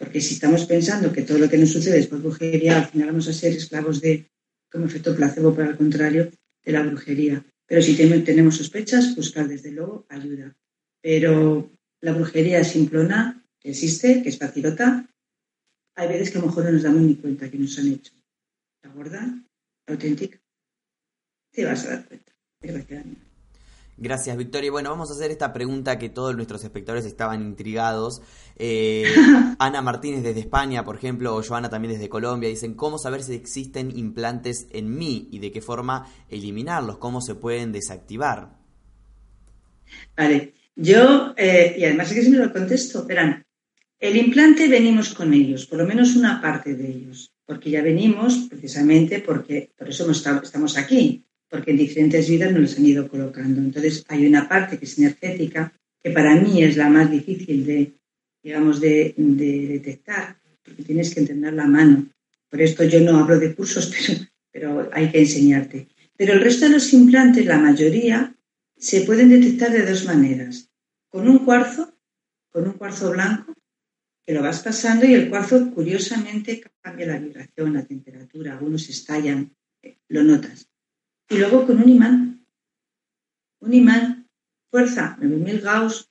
[0.00, 3.08] Porque si estamos pensando que todo lo que nos sucede es por brujería, al final
[3.08, 4.30] vamos a ser esclavos de,
[4.72, 6.30] como efecto placebo, por el contrario,
[6.64, 7.44] de la brujería.
[7.66, 10.56] Pero si tenemos sospechas, buscar desde luego ayuda.
[11.02, 11.70] Pero
[12.00, 15.06] la brujería simplona, que existe, que es facilota,
[15.94, 18.14] hay veces que a lo mejor no nos damos ni cuenta que nos han hecho.
[18.82, 20.40] La gorda, la auténtica,
[21.52, 22.32] te vas a dar cuenta,
[22.62, 23.29] desgraciadamente.
[24.02, 24.70] Gracias, Victoria.
[24.70, 28.22] Bueno, vamos a hacer esta pregunta que todos nuestros espectadores estaban intrigados.
[28.56, 29.04] Eh,
[29.58, 33.34] Ana Martínez desde España, por ejemplo, o Joana también desde Colombia, dicen, ¿cómo saber si
[33.34, 36.96] existen implantes en mí y de qué forma eliminarlos?
[36.96, 38.56] ¿Cómo se pueden desactivar?
[40.16, 43.44] Vale, yo, eh, y además es que si me lo contesto, verán,
[43.98, 48.46] el implante venimos con ellos, por lo menos una parte de ellos, porque ya venimos
[48.48, 53.60] precisamente porque por eso estamos aquí, porque en diferentes vidas nos los han ido colocando.
[53.60, 55.72] Entonces, hay una parte que es energética,
[56.02, 57.92] que para mí es la más difícil de,
[58.42, 62.06] digamos, de, detectar, porque tienes que entrenar la mano.
[62.48, 63.92] Por esto yo no hablo de cursos,
[64.52, 65.88] pero, pero hay que enseñarte.
[66.16, 68.34] Pero el resto de los implantes, la mayoría,
[68.76, 70.70] se pueden detectar de dos maneras.
[71.08, 71.92] Con un cuarzo,
[72.50, 73.52] con un cuarzo blanco,
[74.24, 79.52] que lo vas pasando y el cuarzo curiosamente cambia la vibración, la temperatura, algunos estallan,
[79.82, 80.69] eh, lo notas.
[81.30, 82.44] Y luego con un imán.
[83.60, 84.28] Un imán,
[84.68, 86.10] fuerza, 9000 Gauss,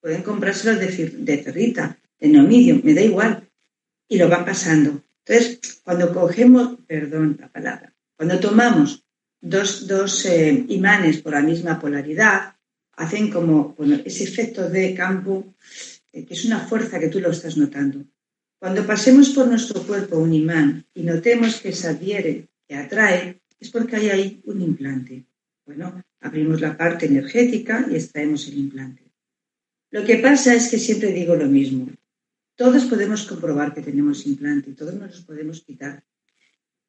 [0.00, 3.48] pueden comprárselo de, de ferrita, de neomidio, me da igual.
[4.08, 5.04] Y lo van pasando.
[5.24, 9.04] Entonces, cuando cogemos, perdón la palabra, cuando tomamos
[9.40, 12.56] dos, dos eh, imanes por la misma polaridad,
[12.96, 15.54] hacen como ese efecto de campo,
[16.12, 18.04] eh, que es una fuerza que tú lo estás notando.
[18.58, 23.70] Cuando pasemos por nuestro cuerpo un imán y notemos que se adhiere, que atrae, es
[23.70, 25.24] porque hay ahí un implante.
[25.64, 29.04] Bueno, abrimos la parte energética y extraemos el implante.
[29.90, 31.86] Lo que pasa es que siempre digo lo mismo.
[32.56, 36.02] Todos podemos comprobar que tenemos implante, todos nos los podemos quitar.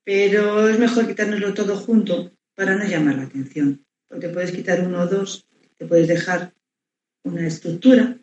[0.03, 3.85] Pero es mejor quitárnoslo todo junto para no llamar la atención.
[4.07, 5.47] Porque puedes quitar uno o dos,
[5.77, 6.55] te puedes dejar
[7.21, 8.17] una estructura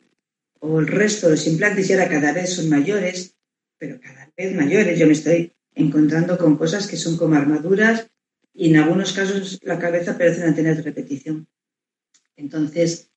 [0.58, 3.36] o el resto de los implantes y ahora cada vez son mayores,
[3.78, 4.98] pero cada vez mayores.
[4.98, 8.10] Yo me estoy encontrando con cosas que son como armaduras
[8.52, 11.46] y en algunos casos la cabeza parece una antena de repetición.
[12.36, 13.10] Entonces,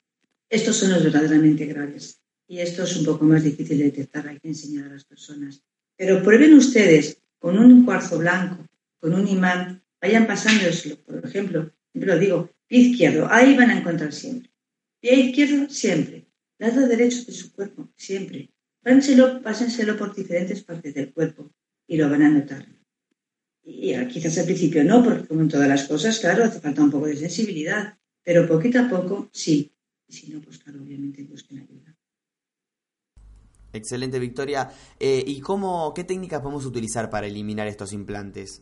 [0.50, 2.22] estos son los verdaderamente graves.
[2.48, 5.64] Y esto es un poco más difícil de detectar, hay que enseñar a las personas.
[5.96, 8.66] Pero prueben ustedes con un cuarzo blanco,
[9.00, 10.98] con un imán, vayan pasándoselo.
[11.04, 14.52] Por ejemplo, siempre lo digo, pie izquierdo, ahí van a encontrar siempre.
[15.00, 16.28] Pie izquierdo, siempre.
[16.60, 18.50] Lado derecho de su cuerpo, siempre.
[18.82, 21.52] Pásenselo, pásenselo por diferentes partes del cuerpo
[21.88, 22.68] y lo van a notar.
[23.66, 26.92] Y quizás al principio no, porque como en todas las cosas, claro, hace falta un
[26.92, 29.72] poco de sensibilidad, pero poquito a poco sí.
[30.08, 31.96] Y si no, pues claro, obviamente busquen ayuda.
[33.72, 34.70] Excelente, Victoria.
[35.00, 38.62] Eh, ¿Y cómo, qué técnicas podemos utilizar para eliminar estos implantes?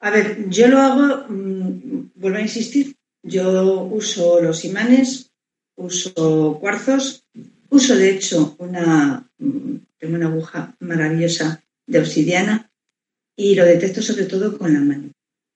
[0.00, 5.30] A ver, yo lo hago, mm, vuelvo a insistir, yo uso los imanes,
[5.76, 7.24] uso cuarzos,
[7.68, 11.62] uso de hecho una, mm, tengo una aguja maravillosa
[11.92, 12.70] de obsidiana
[13.36, 15.12] y lo detecto sobre todo con la mano.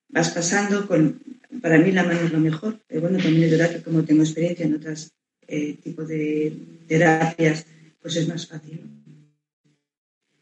[0.09, 1.19] Vas pasando con,
[1.61, 4.23] para mí la mano es lo mejor, pero bueno, también es verdad que como tengo
[4.23, 5.11] experiencia en otros
[5.47, 6.53] eh, tipos de
[6.87, 7.65] terapias,
[8.01, 8.81] pues es más fácil.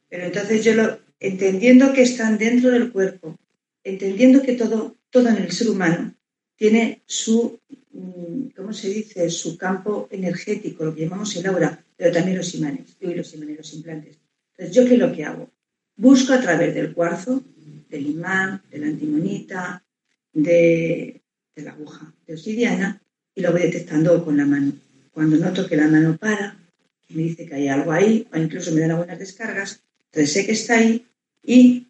[0.10, 3.38] Pero entonces yo lo, entendiendo que están dentro del cuerpo,
[3.84, 6.14] entendiendo que todo, todo en el ser humano
[6.56, 7.60] tiene su,
[7.92, 12.54] mm, ¿cómo se dice?, su campo energético, lo que llamamos el aura, pero también los
[12.54, 14.18] imanes, y los imanes, los implantes.
[14.52, 15.50] Entonces, ¿yo qué es lo que hago?
[15.98, 17.44] Busco a través del cuarzo,
[17.90, 19.84] del imán, de la antimonita,
[20.34, 21.22] de,
[21.56, 23.02] la aguja de obsidiana
[23.34, 24.74] y lo voy detectando con la mano.
[25.12, 26.58] Cuando noto que la mano para,
[27.10, 29.82] me dice que hay algo ahí, o incluso me dan algunas descargas,
[30.12, 31.06] entonces sé que está ahí
[31.44, 31.88] y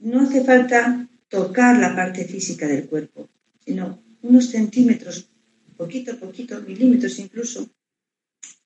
[0.00, 3.28] no hace falta tocar la parte física del cuerpo,
[3.64, 5.28] sino unos centímetros,
[5.76, 7.68] poquito a poquito, milímetros incluso,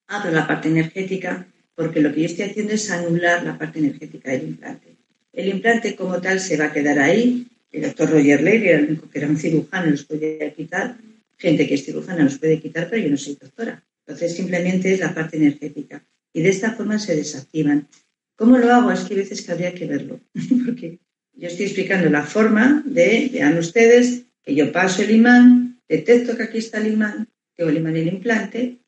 [0.06, 4.30] abro la parte energética porque lo que yo estoy haciendo es anular la parte energética
[4.30, 4.96] del implante.
[5.32, 7.46] El implante como tal se va a quedar ahí.
[7.70, 10.96] El doctor Roger Levy era el único que era un cirujano, los podía quitar.
[11.38, 13.82] Gente que es cirujana los puede quitar, pero yo no soy doctora.
[14.06, 16.04] Entonces simplemente es la parte energética.
[16.32, 17.88] Y de esta forma se desactivan.
[18.36, 18.90] ¿Cómo lo hago?
[18.90, 20.20] Es que hay veces que habría que verlo.
[20.64, 20.98] Porque
[21.34, 26.42] yo estoy explicando la forma de, vean ustedes, que yo paso el imán, detecto que
[26.44, 28.78] aquí está el imán, tengo el imán y el implante,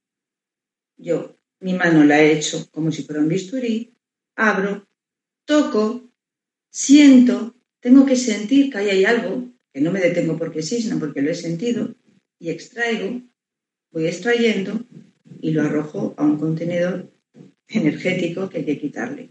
[0.96, 3.94] yo mi mano la he hecho como si fuera un bisturí,
[4.36, 4.86] abro,
[5.44, 6.10] toco,
[6.70, 11.22] siento, tengo que sentir que ahí hay algo, que no me detengo porque sí, porque
[11.22, 11.94] lo he sentido,
[12.38, 13.22] y extraigo,
[13.92, 14.84] voy extrayendo
[15.40, 17.10] y lo arrojo a un contenedor
[17.68, 19.30] energético que hay que quitarle.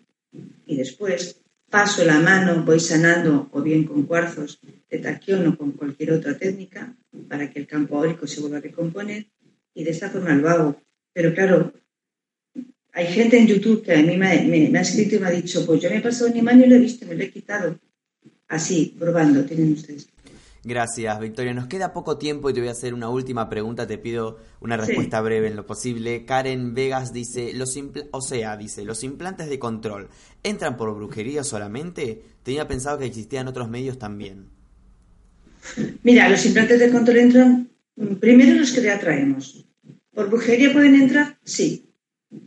[0.65, 4.59] Y después paso la mano, voy sanando o bien con cuarzos
[4.89, 6.95] de taquión o con cualquier otra técnica
[7.27, 9.27] para que el campo áurico se vuelva a recomponer
[9.73, 10.81] y de esta forma lo hago.
[11.13, 11.73] Pero claro,
[12.93, 15.81] hay gente en YouTube que a mí me, ha escrito y me ha dicho, pues
[15.81, 17.79] yo me he pasado un imán y lo he visto, me lo he quitado.
[18.47, 20.07] Así, probando, tienen ustedes.
[20.63, 21.53] Gracias, Victoria.
[21.53, 23.87] Nos queda poco tiempo y te voy a hacer una última pregunta.
[23.87, 26.25] Te pido una respuesta breve en lo posible.
[26.25, 27.75] Karen Vegas dice, los
[28.11, 30.09] o sea, dice, los implantes de control
[30.43, 32.21] entran por brujería solamente.
[32.43, 34.49] Tenía pensado que existían otros medios también.
[36.03, 37.69] Mira, los implantes de control entran
[38.19, 39.65] primero los que ya traemos.
[40.13, 41.39] ¿Por brujería pueden entrar?
[41.43, 41.90] Sí.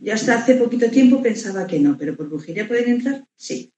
[0.01, 3.71] Ya hasta hace poquito tiempo pensaba que no, pero por brujería pueden entrar, sí.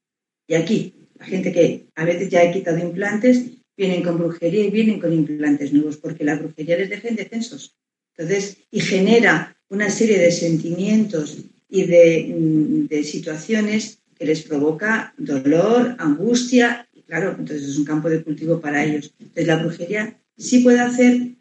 [0.46, 3.44] Y aquí, la gente que a veces ya ha quitado implantes,
[3.76, 7.76] vienen con brujería y vienen con implantes nuevos, porque la brujería les deja indefensos.
[8.16, 11.38] Entonces, y genera una serie de sentimientos
[11.68, 17.84] y de, mm, de situaciones que les provoca dolor, angustia, y claro, entonces es un
[17.84, 19.14] campo de cultivo para ellos.
[19.18, 21.36] Entonces la brujería sí puede hacer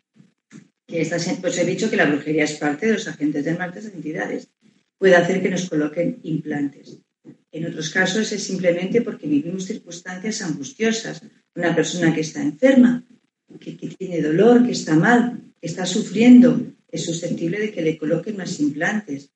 [0.85, 3.73] que estas, pues he dicho que la brujería es parte de los agentes de mal
[3.73, 4.49] de entidades,
[4.97, 6.99] puede hacer que nos coloquen implantes.
[7.51, 11.21] En otros casos es simplemente porque vivimos circunstancias angustiosas.
[11.55, 13.03] Una persona que está enferma,
[13.59, 18.37] que, tiene dolor, que está mal, que está sufriendo, es susceptible de que le coloquen
[18.37, 19.31] más implantes.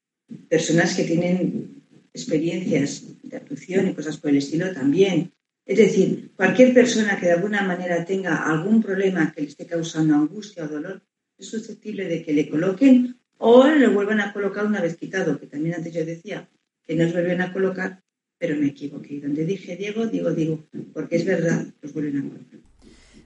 [0.47, 1.84] Personas que tienen
[2.14, 5.32] experiencias de abducción y cosas por el estilo también.
[5.66, 10.16] Es decir, cualquier persona que de alguna manera tenga algún problema que le esté causando
[10.16, 11.01] angustia o dolor
[11.38, 15.47] es susceptible de que le coloquen o le vuelvan a colocar una vez quitado, que
[15.47, 16.47] también antes yo decía
[16.83, 18.03] que nos vuelven a colocar,
[18.37, 19.19] pero me equivoqué.
[19.19, 20.63] Donde dije Diego, digo, digo,
[20.93, 22.59] porque es verdad, los vuelven a colocar.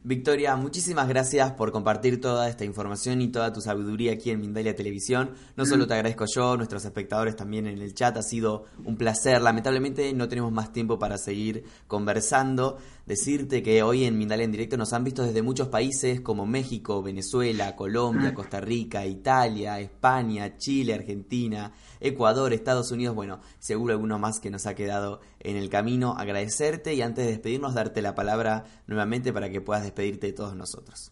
[0.07, 4.75] Victoria, muchísimas gracias por compartir toda esta información y toda tu sabiduría aquí en Mindalia
[4.75, 5.31] Televisión.
[5.57, 9.41] No solo te agradezco yo, nuestros espectadores también en el chat, ha sido un placer.
[9.41, 12.77] Lamentablemente no tenemos más tiempo para seguir conversando.
[13.05, 17.03] Decirte que hoy en Mindalia en directo nos han visto desde muchos países como México,
[17.03, 24.39] Venezuela, Colombia, Costa Rica, Italia, España, Chile, Argentina, Ecuador, Estados Unidos, bueno, seguro alguno más
[24.39, 26.17] que nos ha quedado en el camino.
[26.17, 30.55] Agradecerte y antes de despedirnos darte la palabra nuevamente para que puedas despedirte de todos
[30.55, 31.11] nosotros.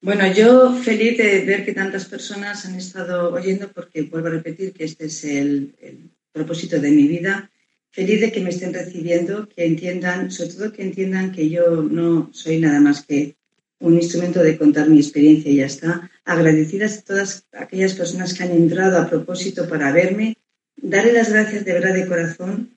[0.00, 4.72] Bueno, yo feliz de ver que tantas personas han estado oyendo porque vuelvo a repetir
[4.72, 7.52] que este es el, el propósito de mi vida.
[7.90, 12.30] Feliz de que me estén recibiendo, que entiendan, sobre todo que entiendan que yo no
[12.32, 13.36] soy nada más que
[13.80, 16.10] un instrumento de contar mi experiencia y ya está.
[16.24, 20.36] Agradecidas a todas aquellas personas que han entrado a propósito para verme,
[20.76, 22.74] darle las gracias de verdad de corazón.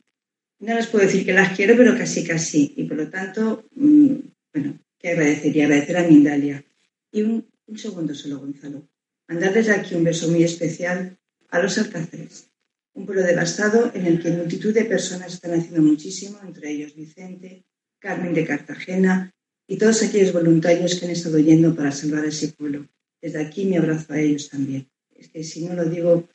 [0.59, 2.73] No les puedo decir que las quiero, pero casi casi.
[2.77, 4.15] Y por lo tanto, mm,
[4.53, 6.63] bueno, que agradecería, agradecer a Mindalia.
[7.11, 8.87] Y un, segundo solo, Gonzalo.
[9.27, 11.17] Mandarles aquí un beso muy especial
[11.49, 12.50] a los alcáceres.
[12.93, 17.65] Un pueblo devastado en el que multitud de personas están haciendo muchísimo, entre ellos Vicente,
[17.99, 19.31] Carmen de Cartagena,
[19.67, 22.87] y todos aquellos voluntarios que han estado yendo para salvar a ese pueblo.
[23.21, 24.89] Desde aquí me abrazo a ellos también.
[25.11, 26.27] Es que si no lo digo,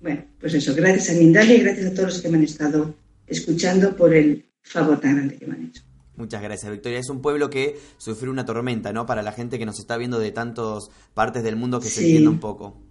[0.00, 2.94] bueno, pues eso, gracias a Mindalia y gracias a todos los que me han estado
[3.26, 5.82] escuchando por el favor tan grande que me han hecho.
[6.16, 6.98] Muchas gracias, Victoria.
[6.98, 9.06] Es un pueblo que sufrió una tormenta, ¿no?
[9.06, 12.30] Para la gente que nos está viendo de tantas partes del mundo que se entienda
[12.30, 12.89] un poco.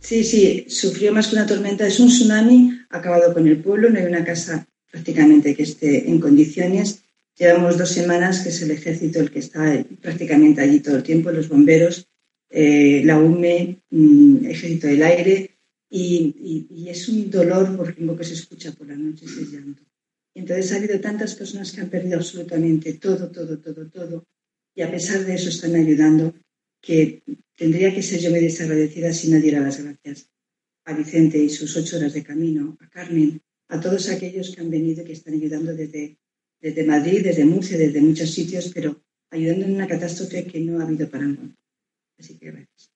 [0.00, 1.86] Sí, sí, sufrió más que una tormenta.
[1.86, 6.08] Es un tsunami, ha acabado con el pueblo, no hay una casa prácticamente que esté
[6.08, 7.02] en condiciones
[7.38, 11.30] Llevamos dos semanas que es el ejército el que está prácticamente allí todo el tiempo,
[11.30, 12.08] los bomberos,
[12.48, 15.50] eh, la UME, mm, Ejército del Aire,
[15.90, 19.82] y, es un dolor porque lo que se escucha por la noche ese llanto.
[20.34, 24.24] entonces ha habido tantas personas que han perdido absolutamente todo, todo, todo, todo,
[24.74, 26.32] y a pesar de eso están ayudando,
[26.86, 27.22] que
[27.56, 30.30] tendría que ser yo muy desagradecida si no diera las gracias
[30.84, 34.70] a Vicente y sus ocho horas de camino, a Carmen, a todos aquellos que han
[34.70, 36.16] venido y que están ayudando desde
[36.60, 40.84] desde Madrid, desde Murcia, desde muchos sitios, pero ayudando en una catástrofe que no ha
[40.84, 41.56] habido parangón.
[42.18, 42.90] Así que gracias.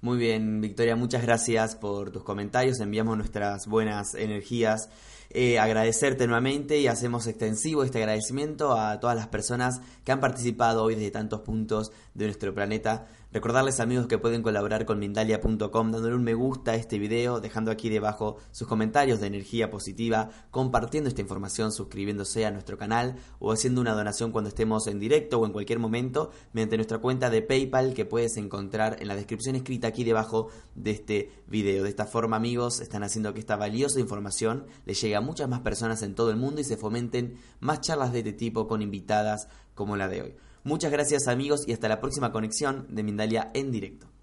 [0.00, 2.78] Muy bien, Victoria, muchas gracias por tus comentarios.
[2.80, 4.90] Enviamos nuestras buenas energías.
[5.30, 10.84] Eh, agradecerte nuevamente y hacemos extensivo este agradecimiento a todas las personas que han participado
[10.84, 13.06] hoy desde tantos puntos de nuestro planeta.
[13.32, 17.72] Recordarles amigos que pueden colaborar con Mindalia.com dándole un me gusta a este video, dejando
[17.72, 23.50] aquí debajo sus comentarios de energía positiva, compartiendo esta información, suscribiéndose a nuestro canal o
[23.50, 27.42] haciendo una donación cuando estemos en directo o en cualquier momento mediante nuestra cuenta de
[27.42, 31.82] PayPal que puedes encontrar en la descripción escrita aquí debajo de este video.
[31.82, 35.60] De esta forma amigos están haciendo que esta valiosa información le llegue a muchas más
[35.60, 39.48] personas en todo el mundo y se fomenten más charlas de este tipo con invitadas
[39.74, 40.34] como la de hoy.
[40.66, 44.13] Muchas gracias amigos y hasta la próxima conexión de Mindalia en directo.